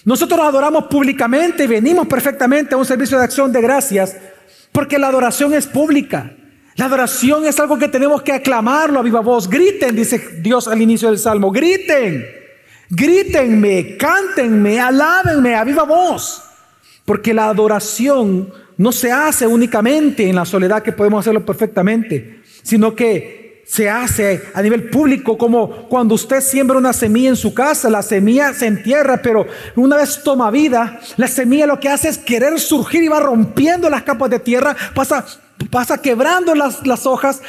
[0.04, 4.17] Nosotros adoramos públicamente y venimos perfectamente a un servicio de acción de gracias
[4.71, 6.32] porque la adoración es pública.
[6.76, 9.50] La adoración es algo que tenemos que aclamarlo a viva voz.
[9.50, 11.52] Griten, dice Dios al inicio del Salmo.
[11.52, 12.26] Griten,
[12.90, 16.44] grítenme, cántenme, alábenme a viva voz.
[17.04, 22.96] Porque la adoración no se hace únicamente en la soledad que podemos hacerlo perfectamente, sino
[22.96, 27.90] que se hace a nivel público como cuando usted siembra una semilla en su casa,
[27.90, 32.18] la semilla se entierra, pero una vez toma vida, la semilla lo que hace es
[32.18, 35.26] querer surgir y va rompiendo las capas de tierra, pasa,
[35.69, 37.41] pasa quebrando las, las hojas,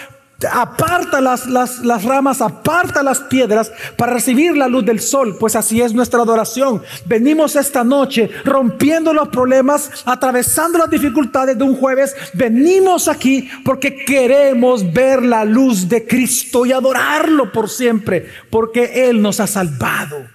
[0.50, 5.80] aparta las, las, ramas, aparta las piedras para recibir la luz del sol, pues así
[5.80, 6.82] es nuestra adoración.
[7.06, 12.14] Venimos esta noche rompiendo los problemas, atravesando las dificultades de un jueves.
[12.34, 19.22] Venimos aquí porque queremos ver la luz de Cristo y adorarlo por siempre, porque Él
[19.22, 20.26] nos ha salvado,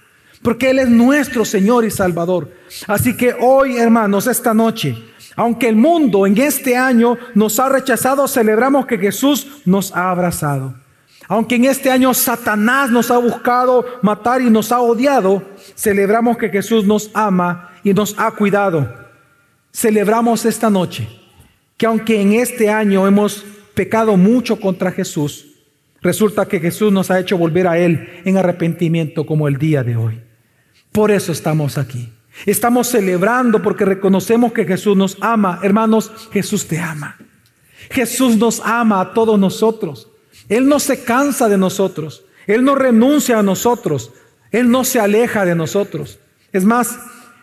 [0.42, 2.50] porque Él es nuestro Señor y Salvador.
[2.86, 4.96] Así que hoy, hermanos, esta noche,
[5.38, 10.74] aunque el mundo en este año nos ha rechazado, celebramos que Jesús nos ha abrazado.
[11.28, 15.44] Aunque en este año Satanás nos ha buscado matar y nos ha odiado,
[15.76, 18.92] celebramos que Jesús nos ama y nos ha cuidado.
[19.72, 21.08] Celebramos esta noche
[21.76, 25.46] que aunque en este año hemos pecado mucho contra Jesús,
[26.02, 29.94] resulta que Jesús nos ha hecho volver a Él en arrepentimiento como el día de
[29.94, 30.20] hoy.
[30.90, 32.08] Por eso estamos aquí.
[32.46, 35.60] Estamos celebrando porque reconocemos que Jesús nos ama.
[35.62, 37.16] Hermanos, Jesús te ama.
[37.90, 40.08] Jesús nos ama a todos nosotros.
[40.48, 42.24] Él no se cansa de nosotros.
[42.46, 44.12] Él no renuncia a nosotros.
[44.50, 46.18] Él no se aleja de nosotros.
[46.52, 46.98] Es más,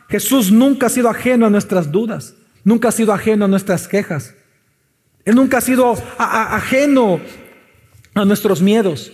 [0.10, 2.36] Jesús nunca ha sido ajeno a nuestras dudas.
[2.64, 4.34] Nunca ha sido ajeno a nuestras quejas.
[5.24, 7.20] Él nunca ha sido ajeno
[8.14, 9.12] a nuestros miedos.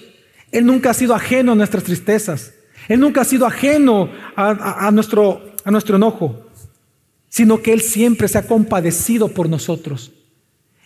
[0.52, 2.54] Él nunca ha sido ajeno a nuestras tristezas.
[2.88, 6.48] Él nunca ha sido ajeno a, nuestro a nuestro enojo,
[7.30, 10.12] sino que Él siempre se ha compadecido por nosotros.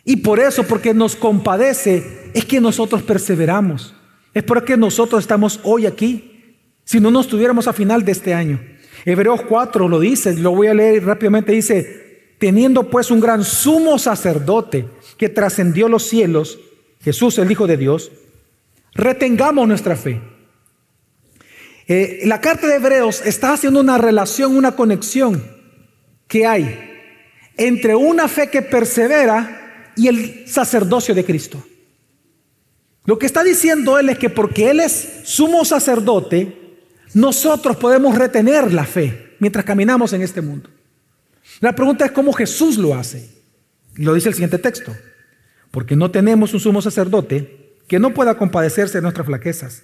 [0.03, 3.95] Y por eso, porque nos compadece, es que nosotros perseveramos.
[4.33, 6.57] Es porque nosotros estamos hoy aquí.
[6.83, 8.59] Si no nos tuviéramos a final de este año.
[9.05, 13.97] Hebreos 4 lo dice, lo voy a leer rápidamente, dice, teniendo pues un gran sumo
[13.97, 16.59] sacerdote que trascendió los cielos,
[17.01, 18.11] Jesús el Hijo de Dios,
[18.93, 20.21] retengamos nuestra fe
[21.87, 25.43] eh, la carta de Hebreos está haciendo una relación, una conexión
[26.27, 26.91] que hay
[27.57, 31.63] entre una fe que persevera y el sacerdocio de Cristo.
[33.05, 36.79] Lo que está diciendo él es que porque él es sumo sacerdote,
[37.13, 40.69] nosotros podemos retener la fe mientras caminamos en este mundo.
[41.59, 43.29] La pregunta es cómo Jesús lo hace.
[43.93, 44.93] Lo dice el siguiente texto.
[45.69, 49.83] Porque no tenemos un sumo sacerdote que no pueda compadecerse de nuestras flaquezas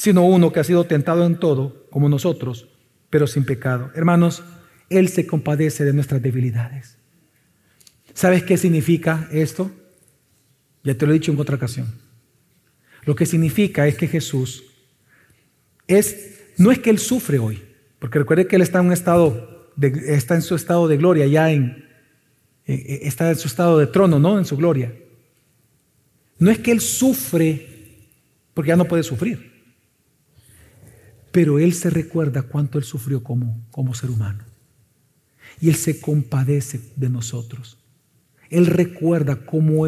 [0.00, 2.68] sino uno que ha sido tentado en todo, como nosotros,
[3.10, 3.90] pero sin pecado.
[3.94, 4.42] Hermanos,
[4.88, 6.96] Él se compadece de nuestras debilidades.
[8.14, 9.70] ¿Sabes qué significa esto?
[10.84, 11.86] Ya te lo he dicho en otra ocasión.
[13.04, 14.64] Lo que significa es que Jesús
[15.86, 17.62] es, no es que Él sufre hoy,
[17.98, 21.26] porque recuerde que Él está en un estado, de, está en su estado de gloria,
[21.26, 21.84] ya en,
[22.64, 24.38] eh, eh, está en su estado de trono, ¿no?
[24.38, 24.94] En su gloria.
[26.38, 27.66] No es que Él sufre
[28.54, 29.49] porque ya no puede sufrir.
[31.32, 34.44] Pero Él se recuerda cuánto Él sufrió como, como ser humano.
[35.60, 37.78] Y Él se compadece de nosotros.
[38.48, 39.86] Él recuerda cómo,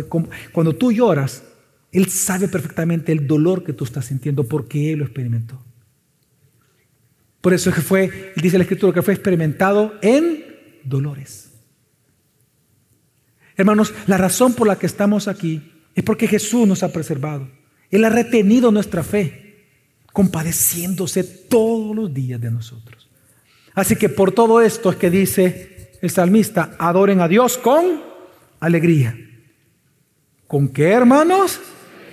[0.52, 1.42] cuando tú lloras,
[1.90, 5.62] Él sabe perfectamente el dolor que tú estás sintiendo porque Él lo experimentó.
[7.40, 10.44] Por eso es que fue, dice la Escritura, que fue experimentado en
[10.84, 11.50] dolores.
[13.56, 17.50] Hermanos, la razón por la que estamos aquí es porque Jesús nos ha preservado.
[17.90, 19.51] Él ha retenido nuestra fe,
[20.12, 23.08] compadeciéndose todos los días de nosotros.
[23.74, 28.02] Así que por todo esto es que dice el salmista, adoren a Dios con
[28.60, 29.16] alegría.
[30.46, 31.60] ¿Con qué, hermanos?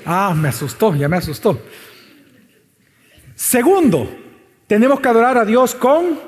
[0.06, 1.62] Ah, me asustó, ya me asustó.
[3.36, 4.10] Segundo,
[4.68, 6.20] tenemos que adorar a Dios con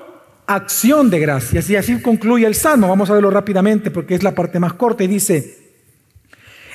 [0.45, 1.69] acción de gracias.
[1.69, 2.89] Y así concluye el Salmo.
[2.89, 5.03] Vamos a verlo rápidamente porque es la parte más corta.
[5.03, 5.72] Y dice,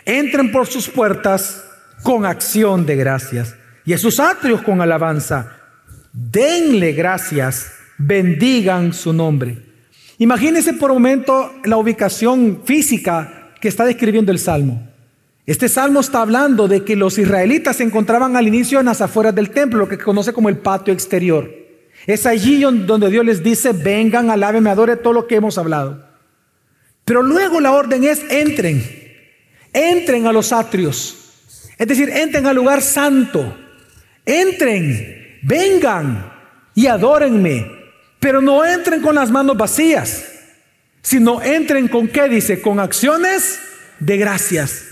[0.06, 1.64] entren por sus puertas
[2.02, 3.54] con acción de gracias
[3.86, 5.58] y a sus atrios con alabanza.
[6.12, 9.58] Denle gracias, bendigan su nombre.
[10.18, 14.82] Imagínense por un momento la ubicación física que está describiendo el Salmo.
[15.46, 19.32] Este salmo está hablando de que los israelitas se encontraban al inicio en las afueras
[19.32, 21.48] del templo, lo que conoce como el patio exterior.
[22.06, 26.04] Es allí donde Dios les dice, vengan, alábenme, adore todo lo que hemos hablado.
[27.04, 28.82] Pero luego la orden es, entren,
[29.72, 31.16] entren a los atrios.
[31.78, 33.56] Es decir, entren al lugar santo.
[34.26, 36.32] Entren, vengan
[36.74, 37.74] y adórenme.
[38.20, 40.24] Pero no entren con las manos vacías,
[41.00, 43.58] sino entren con qué dice, con acciones
[44.00, 44.84] de gracias.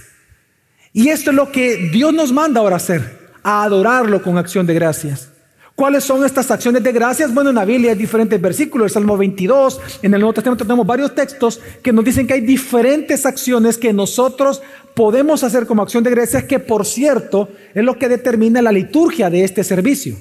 [0.92, 4.74] Y esto es lo que Dios nos manda ahora hacer, a adorarlo con acción de
[4.74, 5.33] gracias.
[5.74, 7.34] ¿Cuáles son estas acciones de gracias?
[7.34, 10.86] Bueno, en la Biblia hay diferentes versículos, el Salmo 22, en el Nuevo Testamento tenemos
[10.86, 14.62] varios textos que nos dicen que hay diferentes acciones que nosotros
[14.94, 19.30] podemos hacer como acción de gracias, que por cierto es lo que determina la liturgia
[19.30, 20.16] de este servicio.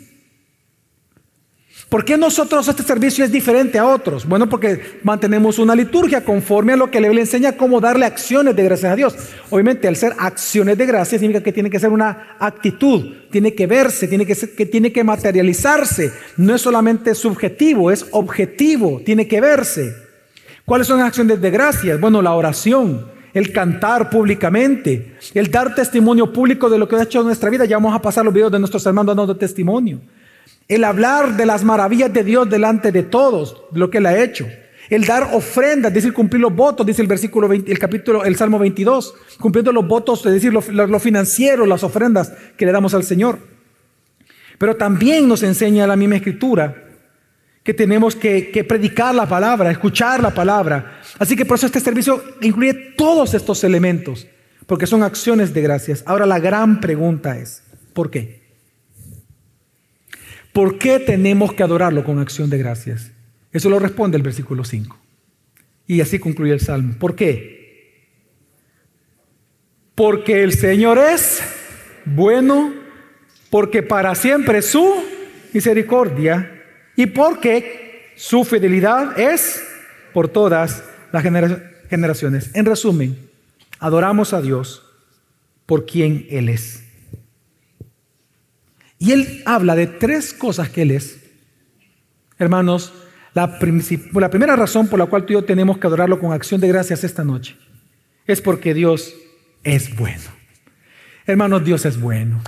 [1.93, 4.25] ¿Por qué nosotros este servicio es diferente a otros?
[4.25, 8.55] Bueno, porque mantenemos una liturgia conforme a lo que la Biblia enseña cómo darle acciones
[8.55, 9.15] de gracias a Dios.
[9.51, 13.67] Obviamente, al ser acciones de gracias significa que tiene que ser una actitud, tiene que
[13.67, 14.35] verse, tiene que,
[14.65, 16.11] tiene que materializarse.
[16.35, 19.95] No es solamente subjetivo, es objetivo, tiene que verse.
[20.65, 22.01] ¿Cuáles son las acciones de gracias?
[22.01, 27.19] Bueno, la oración, el cantar públicamente, el dar testimonio público de lo que ha hecho
[27.19, 27.65] en nuestra vida.
[27.65, 30.01] Ya vamos a pasar los videos de nuestros hermanos dando testimonio.
[30.67, 34.47] El hablar de las maravillas de Dios delante de todos, lo que Él ha hecho.
[34.89, 38.59] El dar ofrendas, decir, cumplir los votos, dice el versículo 20, el capítulo, el Salmo
[38.59, 43.39] 22, cumpliendo los votos, es decir, lo, financiero, las ofrendas que le damos al Señor.
[44.57, 46.75] Pero también nos enseña la misma escritura
[47.63, 50.99] que tenemos que, que, predicar la palabra, escuchar la palabra.
[51.17, 54.27] Así que por eso este servicio incluye todos estos elementos,
[54.67, 56.03] porque son acciones de gracias.
[56.05, 58.42] Ahora la gran pregunta es, ¿por qué?
[60.53, 63.11] ¿Por qué tenemos que adorarlo con acción de gracias?
[63.51, 64.97] Eso lo responde el versículo 5.
[65.87, 66.93] Y así concluye el Salmo.
[66.99, 68.07] ¿Por qué?
[69.95, 71.41] Porque el Señor es
[72.05, 72.73] bueno,
[73.49, 75.03] porque para siempre su
[75.53, 76.63] misericordia
[76.95, 79.63] y porque su fidelidad es
[80.13, 81.23] por todas las
[81.89, 82.51] generaciones.
[82.53, 83.17] En resumen,
[83.79, 84.83] adoramos a Dios
[85.65, 86.83] por quien Él es.
[89.03, 91.19] Y él habla de tres cosas que él es.
[92.39, 92.93] Hermanos,
[93.33, 96.69] la, primera razón por la cual tú y yo tenemos que adorarlo con acción de
[96.69, 97.57] gracias esta noche
[98.25, 99.13] es porque Dios
[99.65, 100.23] es bueno.
[101.25, 102.41] Hermanos, Dios es bueno.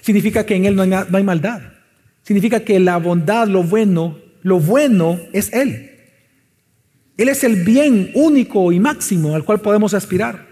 [0.00, 1.60] Significa que en Él no hay, no hay maldad.
[2.22, 5.90] Significa que la bondad, lo bueno, lo bueno es Él.
[7.16, 10.46] Él es el bien único y máximo al cual podemos aspirar.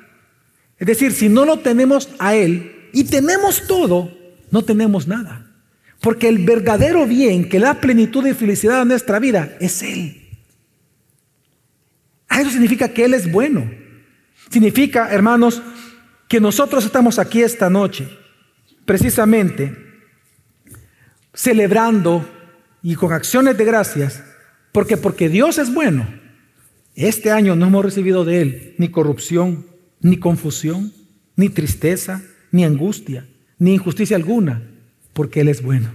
[0.80, 4.20] Es decir, si no lo tenemos a Él y tenemos todo,
[4.52, 5.46] no tenemos nada.
[6.00, 10.28] Porque el verdadero bien que da plenitud y felicidad a nuestra vida es Él.
[12.30, 13.68] Eso significa que Él es bueno.
[14.50, 15.62] Significa, hermanos,
[16.28, 18.08] que nosotros estamos aquí esta noche,
[18.84, 19.74] precisamente,
[21.32, 22.28] celebrando
[22.82, 24.22] y con acciones de gracias,
[24.72, 26.06] porque porque Dios es bueno.
[26.94, 29.66] Este año no hemos recibido de Él ni corrupción,
[30.00, 30.92] ni confusión,
[31.36, 33.26] ni tristeza, ni angustia
[33.62, 34.60] ni injusticia alguna,
[35.12, 35.88] porque Él es bueno.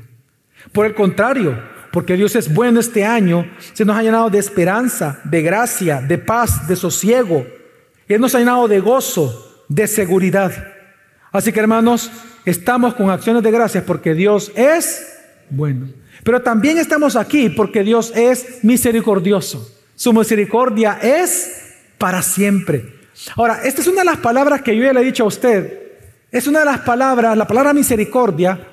[0.71, 1.61] Por el contrario,
[1.91, 6.17] porque Dios es bueno este año, se nos ha llenado de esperanza, de gracia, de
[6.17, 7.45] paz, de sosiego.
[8.07, 10.53] Él nos ha llenado de gozo, de seguridad.
[11.33, 12.09] Así que hermanos,
[12.45, 15.05] estamos con acciones de gracias porque Dios es
[15.49, 15.89] bueno.
[16.23, 19.69] Pero también estamos aquí porque Dios es misericordioso.
[19.93, 22.93] Su misericordia es para siempre.
[23.35, 25.86] Ahora, esta es una de las palabras que yo ya le he dicho a usted
[26.31, 28.67] es una de las palabras, la palabra misericordia,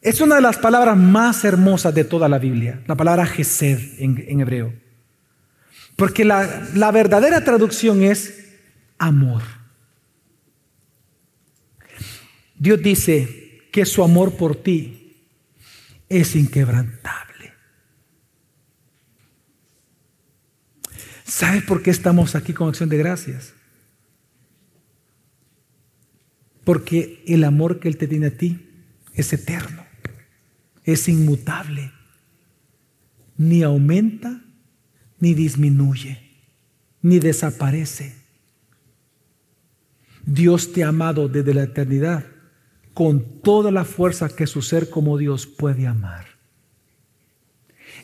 [0.00, 4.40] es una de las palabras más hermosas de toda la Biblia, la palabra Gesed en,
[4.40, 4.74] hebreo.
[5.96, 8.52] Porque la, la verdadera traducción es
[8.98, 9.42] amor.
[12.56, 15.16] Dios dice que su amor por ti
[16.08, 17.54] es inquebrantable.
[21.24, 23.54] ¿Sabes por qué estamos aquí con acción de gracias?
[26.64, 28.68] Porque el amor que Él te tiene a ti
[29.12, 29.84] es eterno,
[30.82, 31.92] es inmutable,
[33.36, 34.42] ni aumenta
[35.18, 36.20] ni disminuye,
[37.02, 38.14] ni desaparece.
[40.26, 42.26] Dios te ha amado desde la eternidad
[42.94, 46.26] con toda la fuerza que su ser como Dios puede amar.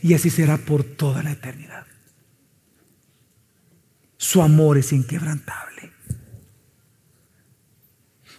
[0.03, 1.87] Y así será por toda la eternidad.
[4.17, 5.90] Su amor es inquebrantable.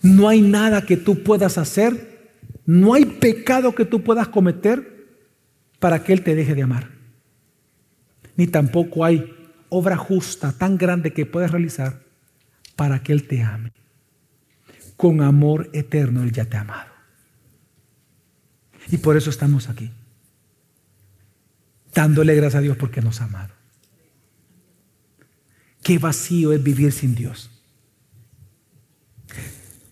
[0.02, 2.32] No hay nada que tú puedas hacer,
[2.66, 5.08] no hay pecado que tú puedas cometer
[5.80, 6.89] para que Él te deje de amar.
[8.36, 9.36] Ni tampoco hay
[9.70, 12.02] obra justa tan grande que puedas realizar
[12.76, 13.72] para que Él te ame.
[14.97, 16.91] Con amor eterno Él ya te ha amado.
[18.89, 19.91] Y por eso estamos aquí.
[21.93, 23.54] Dándole gracias a Dios porque nos ha amado.
[25.84, 27.51] Qué vacío es vivir sin Dios.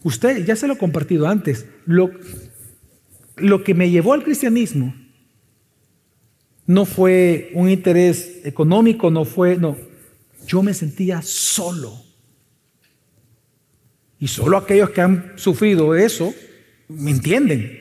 [0.04, 1.66] Usted ya se lo he compartido antes.
[1.86, 2.12] Lo,
[3.64, 4.96] que me llevó al cristianismo
[6.66, 9.78] no fue un interés económico, no fue, no.
[10.48, 11.94] Yo me sentía solo.
[14.20, 16.34] Y solo aquellos que han sufrido eso
[16.88, 17.80] me entienden.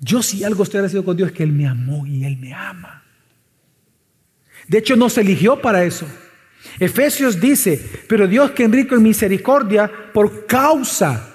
[0.00, 2.54] Yo si algo estoy agradecido con Dios es que Él me amó y Él me
[2.54, 3.04] ama.
[4.66, 6.06] De hecho, no se eligió para eso.
[6.78, 11.34] Efesios dice, pero Dios que en rico en misericordia, por causa,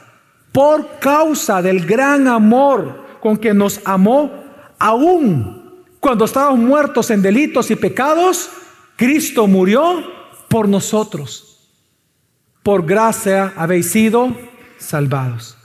[0.51, 4.43] por causa del gran amor con que nos amó,
[4.79, 8.49] aún cuando estábamos muertos en delitos y pecados,
[8.95, 10.03] Cristo murió
[10.49, 11.69] por nosotros.
[12.61, 14.35] Por gracia habéis sido
[14.77, 15.57] salvados.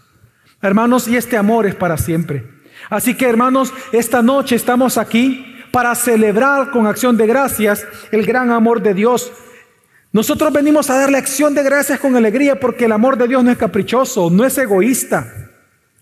[0.63, 2.49] Hermanos, y este amor es para siempre.
[2.89, 8.51] Así que hermanos, esta noche estamos aquí para celebrar con acción de gracias el gran
[8.51, 9.33] amor de Dios
[10.13, 13.53] nosotros venimos a darle acción de gracias con alegría porque el amor de Dios no
[13.53, 15.51] es caprichoso, no es egoísta.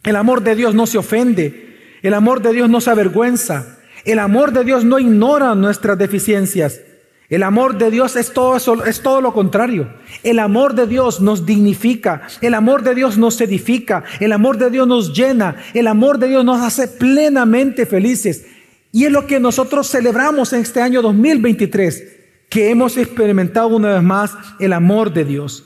[0.03, 1.77] El amor de Dios no se ofende.
[2.03, 3.79] El amor de Dios no se avergüenza.
[4.07, 6.81] El amor de Dios no ignora nuestras deficiencias.
[7.29, 9.93] El amor de Dios es todo, eso, es todo lo contrario.
[10.23, 12.23] El amor de Dios nos dignifica.
[12.41, 14.05] El amor de Dios nos edifica.
[14.21, 15.57] El amor de Dios nos llena.
[15.75, 18.47] El amor de Dios nos hace plenamente felices.
[18.91, 22.18] Y es lo que nosotros celebramos en este año 2023
[22.49, 25.65] que hemos experimentado una vez más el amor de Dios.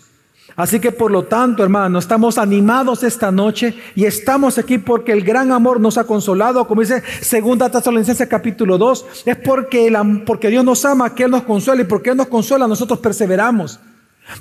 [0.55, 5.25] Así que por lo tanto, hermano, estamos animados esta noche y estamos aquí porque el
[5.25, 10.49] gran amor nos ha consolado, como dice Segunda Tesalonicenses capítulo 2, es porque, el, porque
[10.49, 13.81] Dios nos ama, que Él nos consuela y porque Él nos consuela, nosotros perseveramos.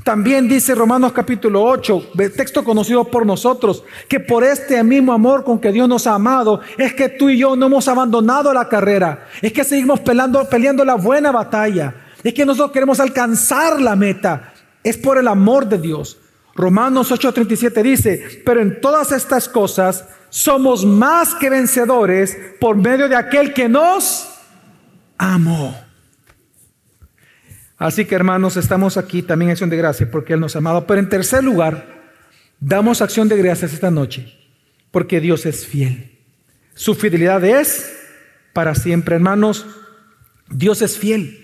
[0.03, 5.59] También dice Romanos capítulo 8, texto conocido por nosotros, que por este mismo amor con
[5.59, 9.27] que Dios nos ha amado, es que tú y yo no hemos abandonado la carrera,
[9.41, 11.95] es que seguimos peleando, peleando la buena batalla.
[12.23, 14.53] Es que nosotros queremos alcanzar la meta.
[14.83, 16.17] Es por el amor de Dios.
[16.55, 23.15] Romanos 8:37 dice, pero en todas estas cosas somos más que vencedores por medio de
[23.15, 24.29] aquel que nos
[25.17, 25.75] amó.
[27.77, 30.85] Así que hermanos, estamos aquí también en acción de gracias porque Él nos amado.
[30.85, 32.01] Pero en tercer lugar,
[32.59, 34.37] damos acción de gracias esta noche
[34.91, 36.19] porque Dios es fiel.
[36.75, 37.91] Su fidelidad es
[38.53, 39.65] para siempre, hermanos.
[40.49, 41.40] Dios es fiel.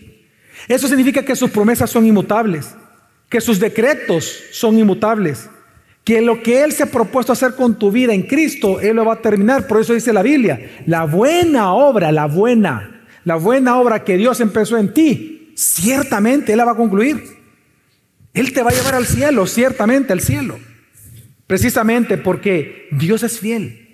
[0.68, 2.76] Eso significa que sus promesas son inmutables,
[3.30, 5.50] que sus decretos son inmutables,
[6.04, 9.06] que lo que Él se ha propuesto hacer con tu vida en Cristo, Él lo
[9.06, 9.68] va a terminar.
[9.68, 14.40] Por eso dice la Biblia, la buena obra, la buena, la buena obra que Dios
[14.40, 17.24] empezó en ti, ciertamente Él la va a concluir.
[18.34, 20.60] Él te va a llevar al cielo, ciertamente al cielo.
[21.48, 23.87] Precisamente porque Dios es fiel.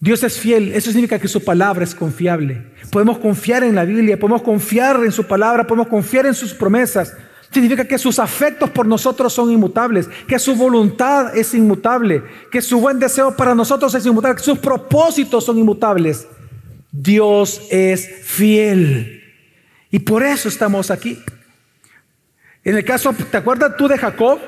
[0.00, 2.62] Dios es fiel, eso significa que su palabra es confiable.
[2.90, 7.16] Podemos confiar en la Biblia, podemos confiar en su palabra, podemos confiar en sus promesas.
[7.50, 12.22] Significa que sus afectos por nosotros son inmutables, que su voluntad es inmutable,
[12.52, 16.28] que su buen deseo para nosotros es inmutable, que sus propósitos son inmutables.
[16.92, 19.22] Dios es fiel.
[19.90, 21.18] Y por eso estamos aquí.
[22.62, 24.38] En el caso, ¿te acuerdas tú de Jacob?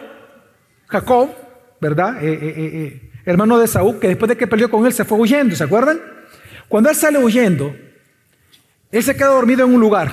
[0.86, 1.30] Jacob,
[1.80, 2.22] ¿verdad?
[2.22, 5.18] Eh, eh, eh, hermano de Saúl, que después de que peleó con él se fue
[5.18, 6.00] huyendo, ¿se acuerdan?
[6.68, 7.74] Cuando él sale huyendo,
[8.92, 10.12] él se queda dormido en un lugar.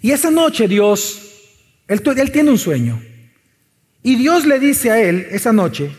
[0.00, 1.54] Y esa noche Dios,
[1.88, 3.00] él, él tiene un sueño.
[4.02, 5.90] Y Dios le dice a él esa noche,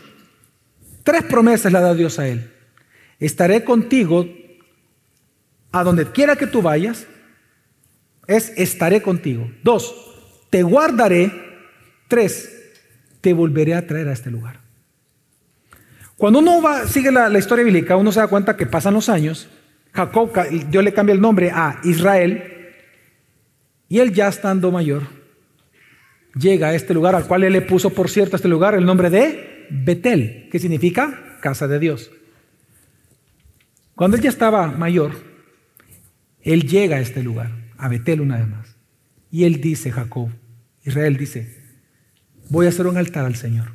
[1.02, 2.50] tres promesas le da Dios a él.
[3.18, 4.28] Estaré contigo
[5.72, 7.06] a donde quiera que tú vayas.
[8.26, 9.50] Es estaré contigo.
[9.62, 9.94] Dos,
[10.50, 11.32] te guardaré.
[12.08, 12.50] Tres,
[13.20, 14.63] te volveré a traer a este lugar.
[16.16, 19.48] Cuando uno va, sigue la, historia bíblica, uno se da cuenta que pasan los años,
[19.92, 20.32] Jacob,
[20.70, 22.42] Dios le cambia el nombre a Israel,
[23.88, 25.02] y él ya estando mayor,
[26.34, 28.84] llega a este lugar al cual él le puso, por cierto, a este lugar el
[28.84, 32.10] nombre de Betel, que significa casa de Dios.
[33.94, 35.12] Cuando él ya estaba mayor,
[36.42, 38.76] él llega a este lugar, a Betel una vez más.
[39.30, 40.30] Y él dice, Jacob,
[40.84, 41.62] Israel dice,
[42.50, 43.72] voy a hacer un altar al Señor.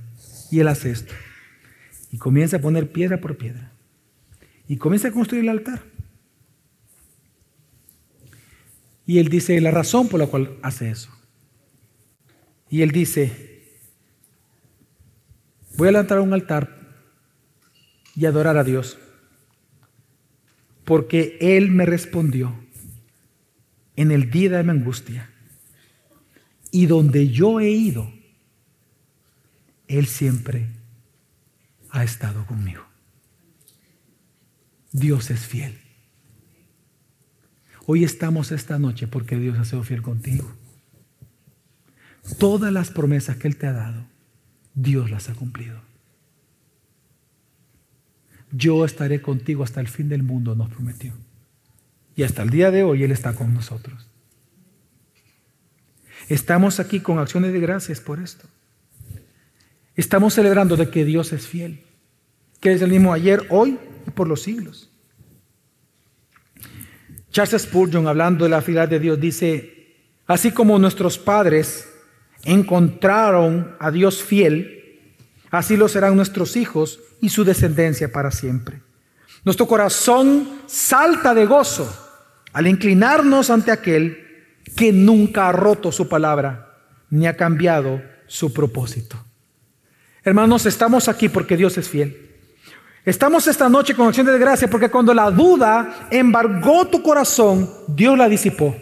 [0.51, 1.13] Y él hace esto.
[2.11, 3.71] Y comienza a poner piedra por piedra.
[4.67, 5.83] Y comienza a construir el altar.
[9.05, 11.09] Y él dice la razón por la cual hace eso.
[12.69, 13.49] Y él dice,
[15.75, 16.79] voy a levantar un altar
[18.15, 18.99] y adorar a Dios,
[20.83, 22.53] porque Él me respondió
[23.95, 25.31] en el día de mi angustia,
[26.69, 28.11] y donde yo he ido,
[29.87, 30.67] Él siempre
[31.91, 32.83] ha estado conmigo.
[34.91, 35.79] Dios es fiel.
[37.85, 40.51] Hoy estamos esta noche porque Dios ha sido fiel contigo.
[42.37, 44.05] Todas las promesas que Él te ha dado,
[44.75, 45.81] Dios las ha cumplido.
[48.51, 51.13] Yo estaré contigo hasta el fin del mundo, nos prometió.
[52.15, 54.07] Y hasta el día de hoy Él está con nosotros.
[56.27, 58.47] Estamos aquí con acciones de gracias por esto.
[59.99, 61.83] Estamos celebrando de que Dios es fiel,
[62.61, 63.77] que es el mismo ayer, hoy
[64.07, 64.89] y por los siglos.
[67.31, 71.85] Charles Spurgeon, hablando de la fidelidad de Dios, dice, así como nuestros padres
[72.45, 75.11] encontraron a Dios fiel,
[75.51, 78.81] así lo serán nuestros hijos y su descendencia para siempre.
[79.43, 81.93] Nuestro corazón salta de gozo
[82.53, 84.17] al inclinarnos ante aquel
[84.77, 86.77] que nunca ha roto su palabra
[87.09, 89.25] ni ha cambiado su propósito.
[90.23, 92.29] Hermanos, estamos aquí porque Dios es fiel.
[93.05, 98.17] Estamos esta noche con acción de gracia porque cuando la duda embargó tu corazón, Dios
[98.17, 98.75] la disipó.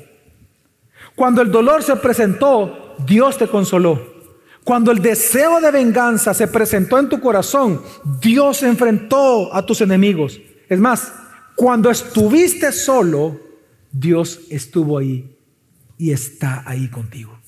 [1.15, 4.17] Cuando el dolor se presentó, Dios te consoló.
[4.63, 7.81] Cuando el deseo de venganza se presentó en tu corazón,
[8.19, 10.41] Dios enfrentó a tus enemigos.
[10.67, 11.13] Es más,
[11.55, 13.39] cuando estuviste solo,
[13.91, 15.37] Dios estuvo ahí
[15.97, 17.39] y está ahí contigo.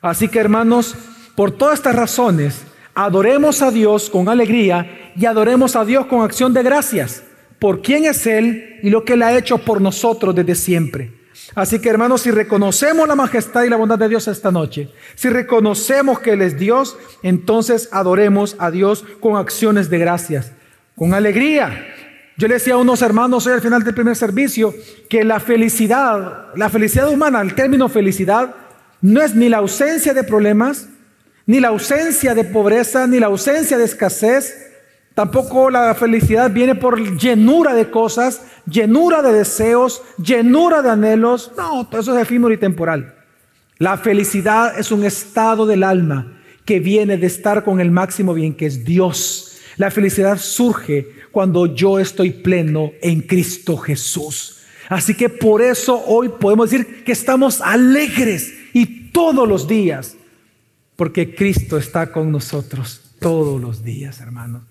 [0.00, 0.94] Así que hermanos,
[1.36, 2.62] por todas estas razones,
[2.94, 7.22] adoremos a Dios con alegría y adoremos a Dios con acción de gracias
[7.58, 11.12] por quién es Él y lo que Él ha hecho por nosotros desde siempre.
[11.54, 15.28] Así que hermanos, si reconocemos la majestad y la bondad de Dios esta noche, si
[15.28, 20.52] reconocemos que Él es Dios, entonces adoremos a Dios con acciones de gracias,
[20.96, 21.86] con alegría.
[22.38, 24.74] Yo le decía a unos hermanos hoy al final del primer servicio
[25.08, 28.54] que la felicidad, la felicidad humana, el término felicidad,
[29.00, 30.88] no es ni la ausencia de problemas,
[31.46, 34.72] ni la ausencia de pobreza, ni la ausencia de escasez.
[35.14, 41.52] Tampoco la felicidad viene por llenura de cosas, llenura de deseos, llenura de anhelos.
[41.56, 43.14] No, todo eso es efímero y temporal.
[43.78, 48.54] La felicidad es un estado del alma que viene de estar con el máximo bien
[48.54, 49.58] que es Dios.
[49.76, 54.58] La felicidad surge cuando yo estoy pleno en Cristo Jesús.
[54.88, 60.16] Así que por eso hoy podemos decir que estamos alegres y todos los días
[60.96, 64.62] porque Cristo está con nosotros todos los días, hermanos.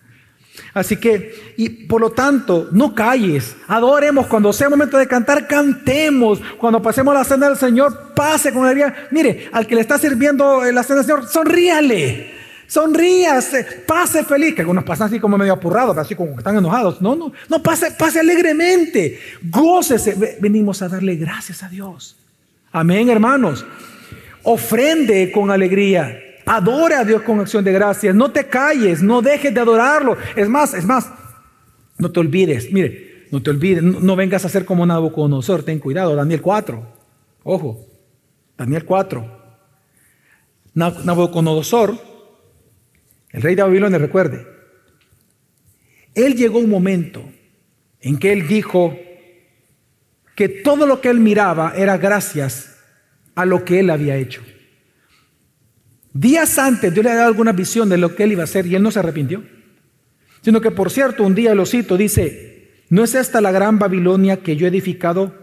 [0.74, 6.40] Así que, y por lo tanto, no calles, adoremos cuando sea momento de cantar, cantemos.
[6.58, 9.08] Cuando pasemos la cena del Señor, pase con alegría.
[9.12, 12.32] Mire, al que le está sirviendo la cena del Señor, sonríale,
[12.68, 14.56] sonríase, pase feliz.
[14.56, 17.02] Que algunos pasan así como medio apurrados, así como que están enojados.
[17.02, 20.38] No, no, no, pase, pase alegremente, gócese.
[20.40, 22.16] Venimos a darle gracias a Dios.
[22.72, 23.66] Amén, hermanos
[24.46, 26.20] ofrende con alegría.
[26.46, 28.16] Adora a Dios con acción de gracias.
[28.16, 30.16] No te calles, no dejes de adorarlo.
[30.36, 31.12] Es más, es más,
[31.98, 32.72] no te olvides.
[32.72, 35.64] Mire, no te olvides, no, vengas a ser como Nabucodonosor.
[35.64, 36.94] Ten cuidado, Daniel 4.
[37.44, 37.88] Ojo,
[38.58, 39.44] Daniel 4.
[40.76, 41.98] Nabucodonosor,
[43.32, 44.46] el rey de Babilonia, recuerde,
[46.14, 47.24] él llegó un momento
[48.00, 48.96] en que él dijo
[50.36, 52.75] que todo lo que él miraba era gracias
[53.36, 54.42] a lo que él había hecho.
[56.14, 58.66] Días antes Dios le había dado alguna visión de lo que él iba a hacer
[58.66, 59.44] y él no se arrepintió.
[60.42, 64.38] Sino que, por cierto, un día lo cito, dice, ¿no es esta la gran Babilonia
[64.38, 65.36] que yo he edificado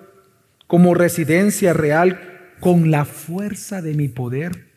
[0.66, 4.68] como residencia real con la fuerza de mi poder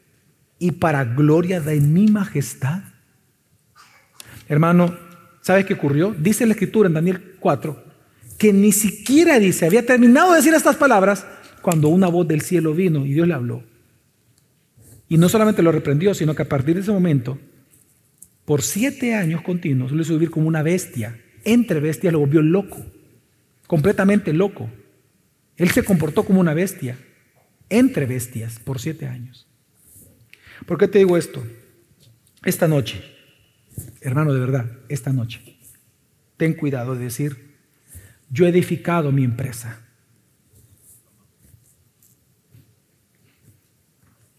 [0.59, 2.81] y para gloria de mi majestad?
[4.49, 4.97] Hermano,
[5.41, 6.13] ¿sabes qué ocurrió?
[6.17, 7.85] Dice la escritura en Daniel 4
[8.37, 11.25] que ni siquiera dice, había terminado de decir estas palabras
[11.65, 13.63] cuando una voz del cielo vino y Dios le habló.
[15.09, 17.39] Y no solamente lo reprendió, sino que a partir de ese momento,
[18.45, 21.19] por siete años continuos, lo hizo vivir como una bestia.
[21.43, 22.85] Entre bestias lo volvió loco,
[23.65, 24.69] completamente loco.
[25.57, 26.99] Él se comportó como una bestia,
[27.69, 29.47] entre bestias, por siete años.
[30.67, 31.43] ¿Por qué te digo esto?
[32.43, 33.03] Esta noche,
[34.01, 35.41] hermano, de verdad, esta noche,
[36.37, 37.55] ten cuidado de decir,
[38.29, 39.84] yo he edificado mi empresa.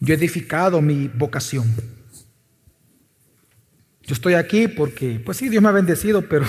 [0.00, 1.74] Yo he edificado mi vocación.
[4.02, 6.46] Yo estoy aquí porque, pues sí, Dios me ha bendecido, pero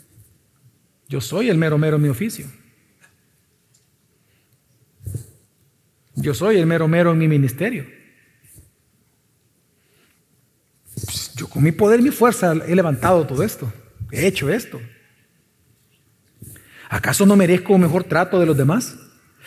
[1.08, 2.46] yo soy el mero mero en mi oficio.
[6.14, 7.86] Yo soy el mero mero en mi ministerio.
[11.04, 13.70] Pues, yo con mi poder y mi fuerza he levantado todo esto.
[14.10, 14.80] He hecho esto.
[16.88, 18.96] ¿Acaso no merezco un mejor trato de los demás?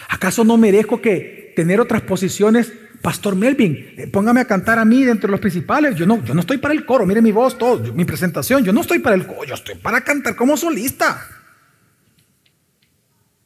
[0.07, 2.71] ¿Acaso no merezco que tener otras posiciones?
[3.01, 5.95] Pastor Melvin, eh, póngame a cantar a mí dentro de los principales.
[5.95, 8.63] Yo no, yo no estoy para el coro, mire mi voz, todo, mi presentación.
[8.63, 11.27] Yo no estoy para el coro, yo estoy para cantar como solista.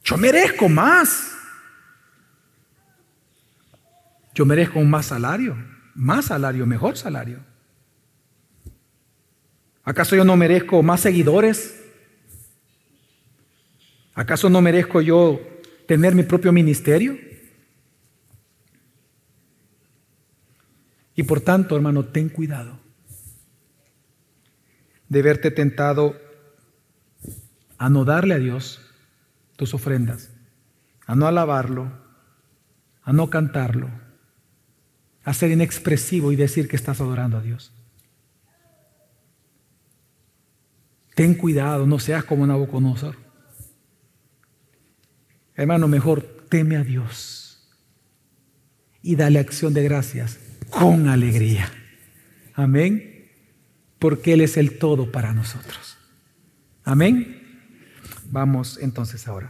[0.03, 1.33] Yo merezco más.
[4.35, 5.57] Yo merezco un más salario,
[5.95, 7.39] más salario, mejor salario.
[9.83, 11.83] ¿Acaso yo no merezco más seguidores?
[14.13, 15.41] ¿Acaso no merezco yo
[15.87, 17.26] tener mi propio ministerio?
[21.17, 22.79] Y por tanto, hermano, ten cuidado
[25.09, 26.15] de verte tentado
[27.79, 28.79] a no darle a Dios
[29.55, 30.29] tus ofrendas,
[31.07, 31.91] a no alabarlo,
[33.01, 33.89] a no cantarlo,
[35.23, 37.73] a ser inexpresivo y decir que estás adorando a Dios.
[41.15, 43.15] Ten cuidado, no seas como Nabucodonosor.
[45.55, 47.67] Hermano, mejor teme a Dios
[49.01, 51.71] y dale acción de gracias con alegría.
[52.53, 53.29] Amén.
[53.99, 55.97] Porque Él es el todo para nosotros.
[56.83, 57.37] Amén.
[58.29, 59.45] Vamos entonces ahora.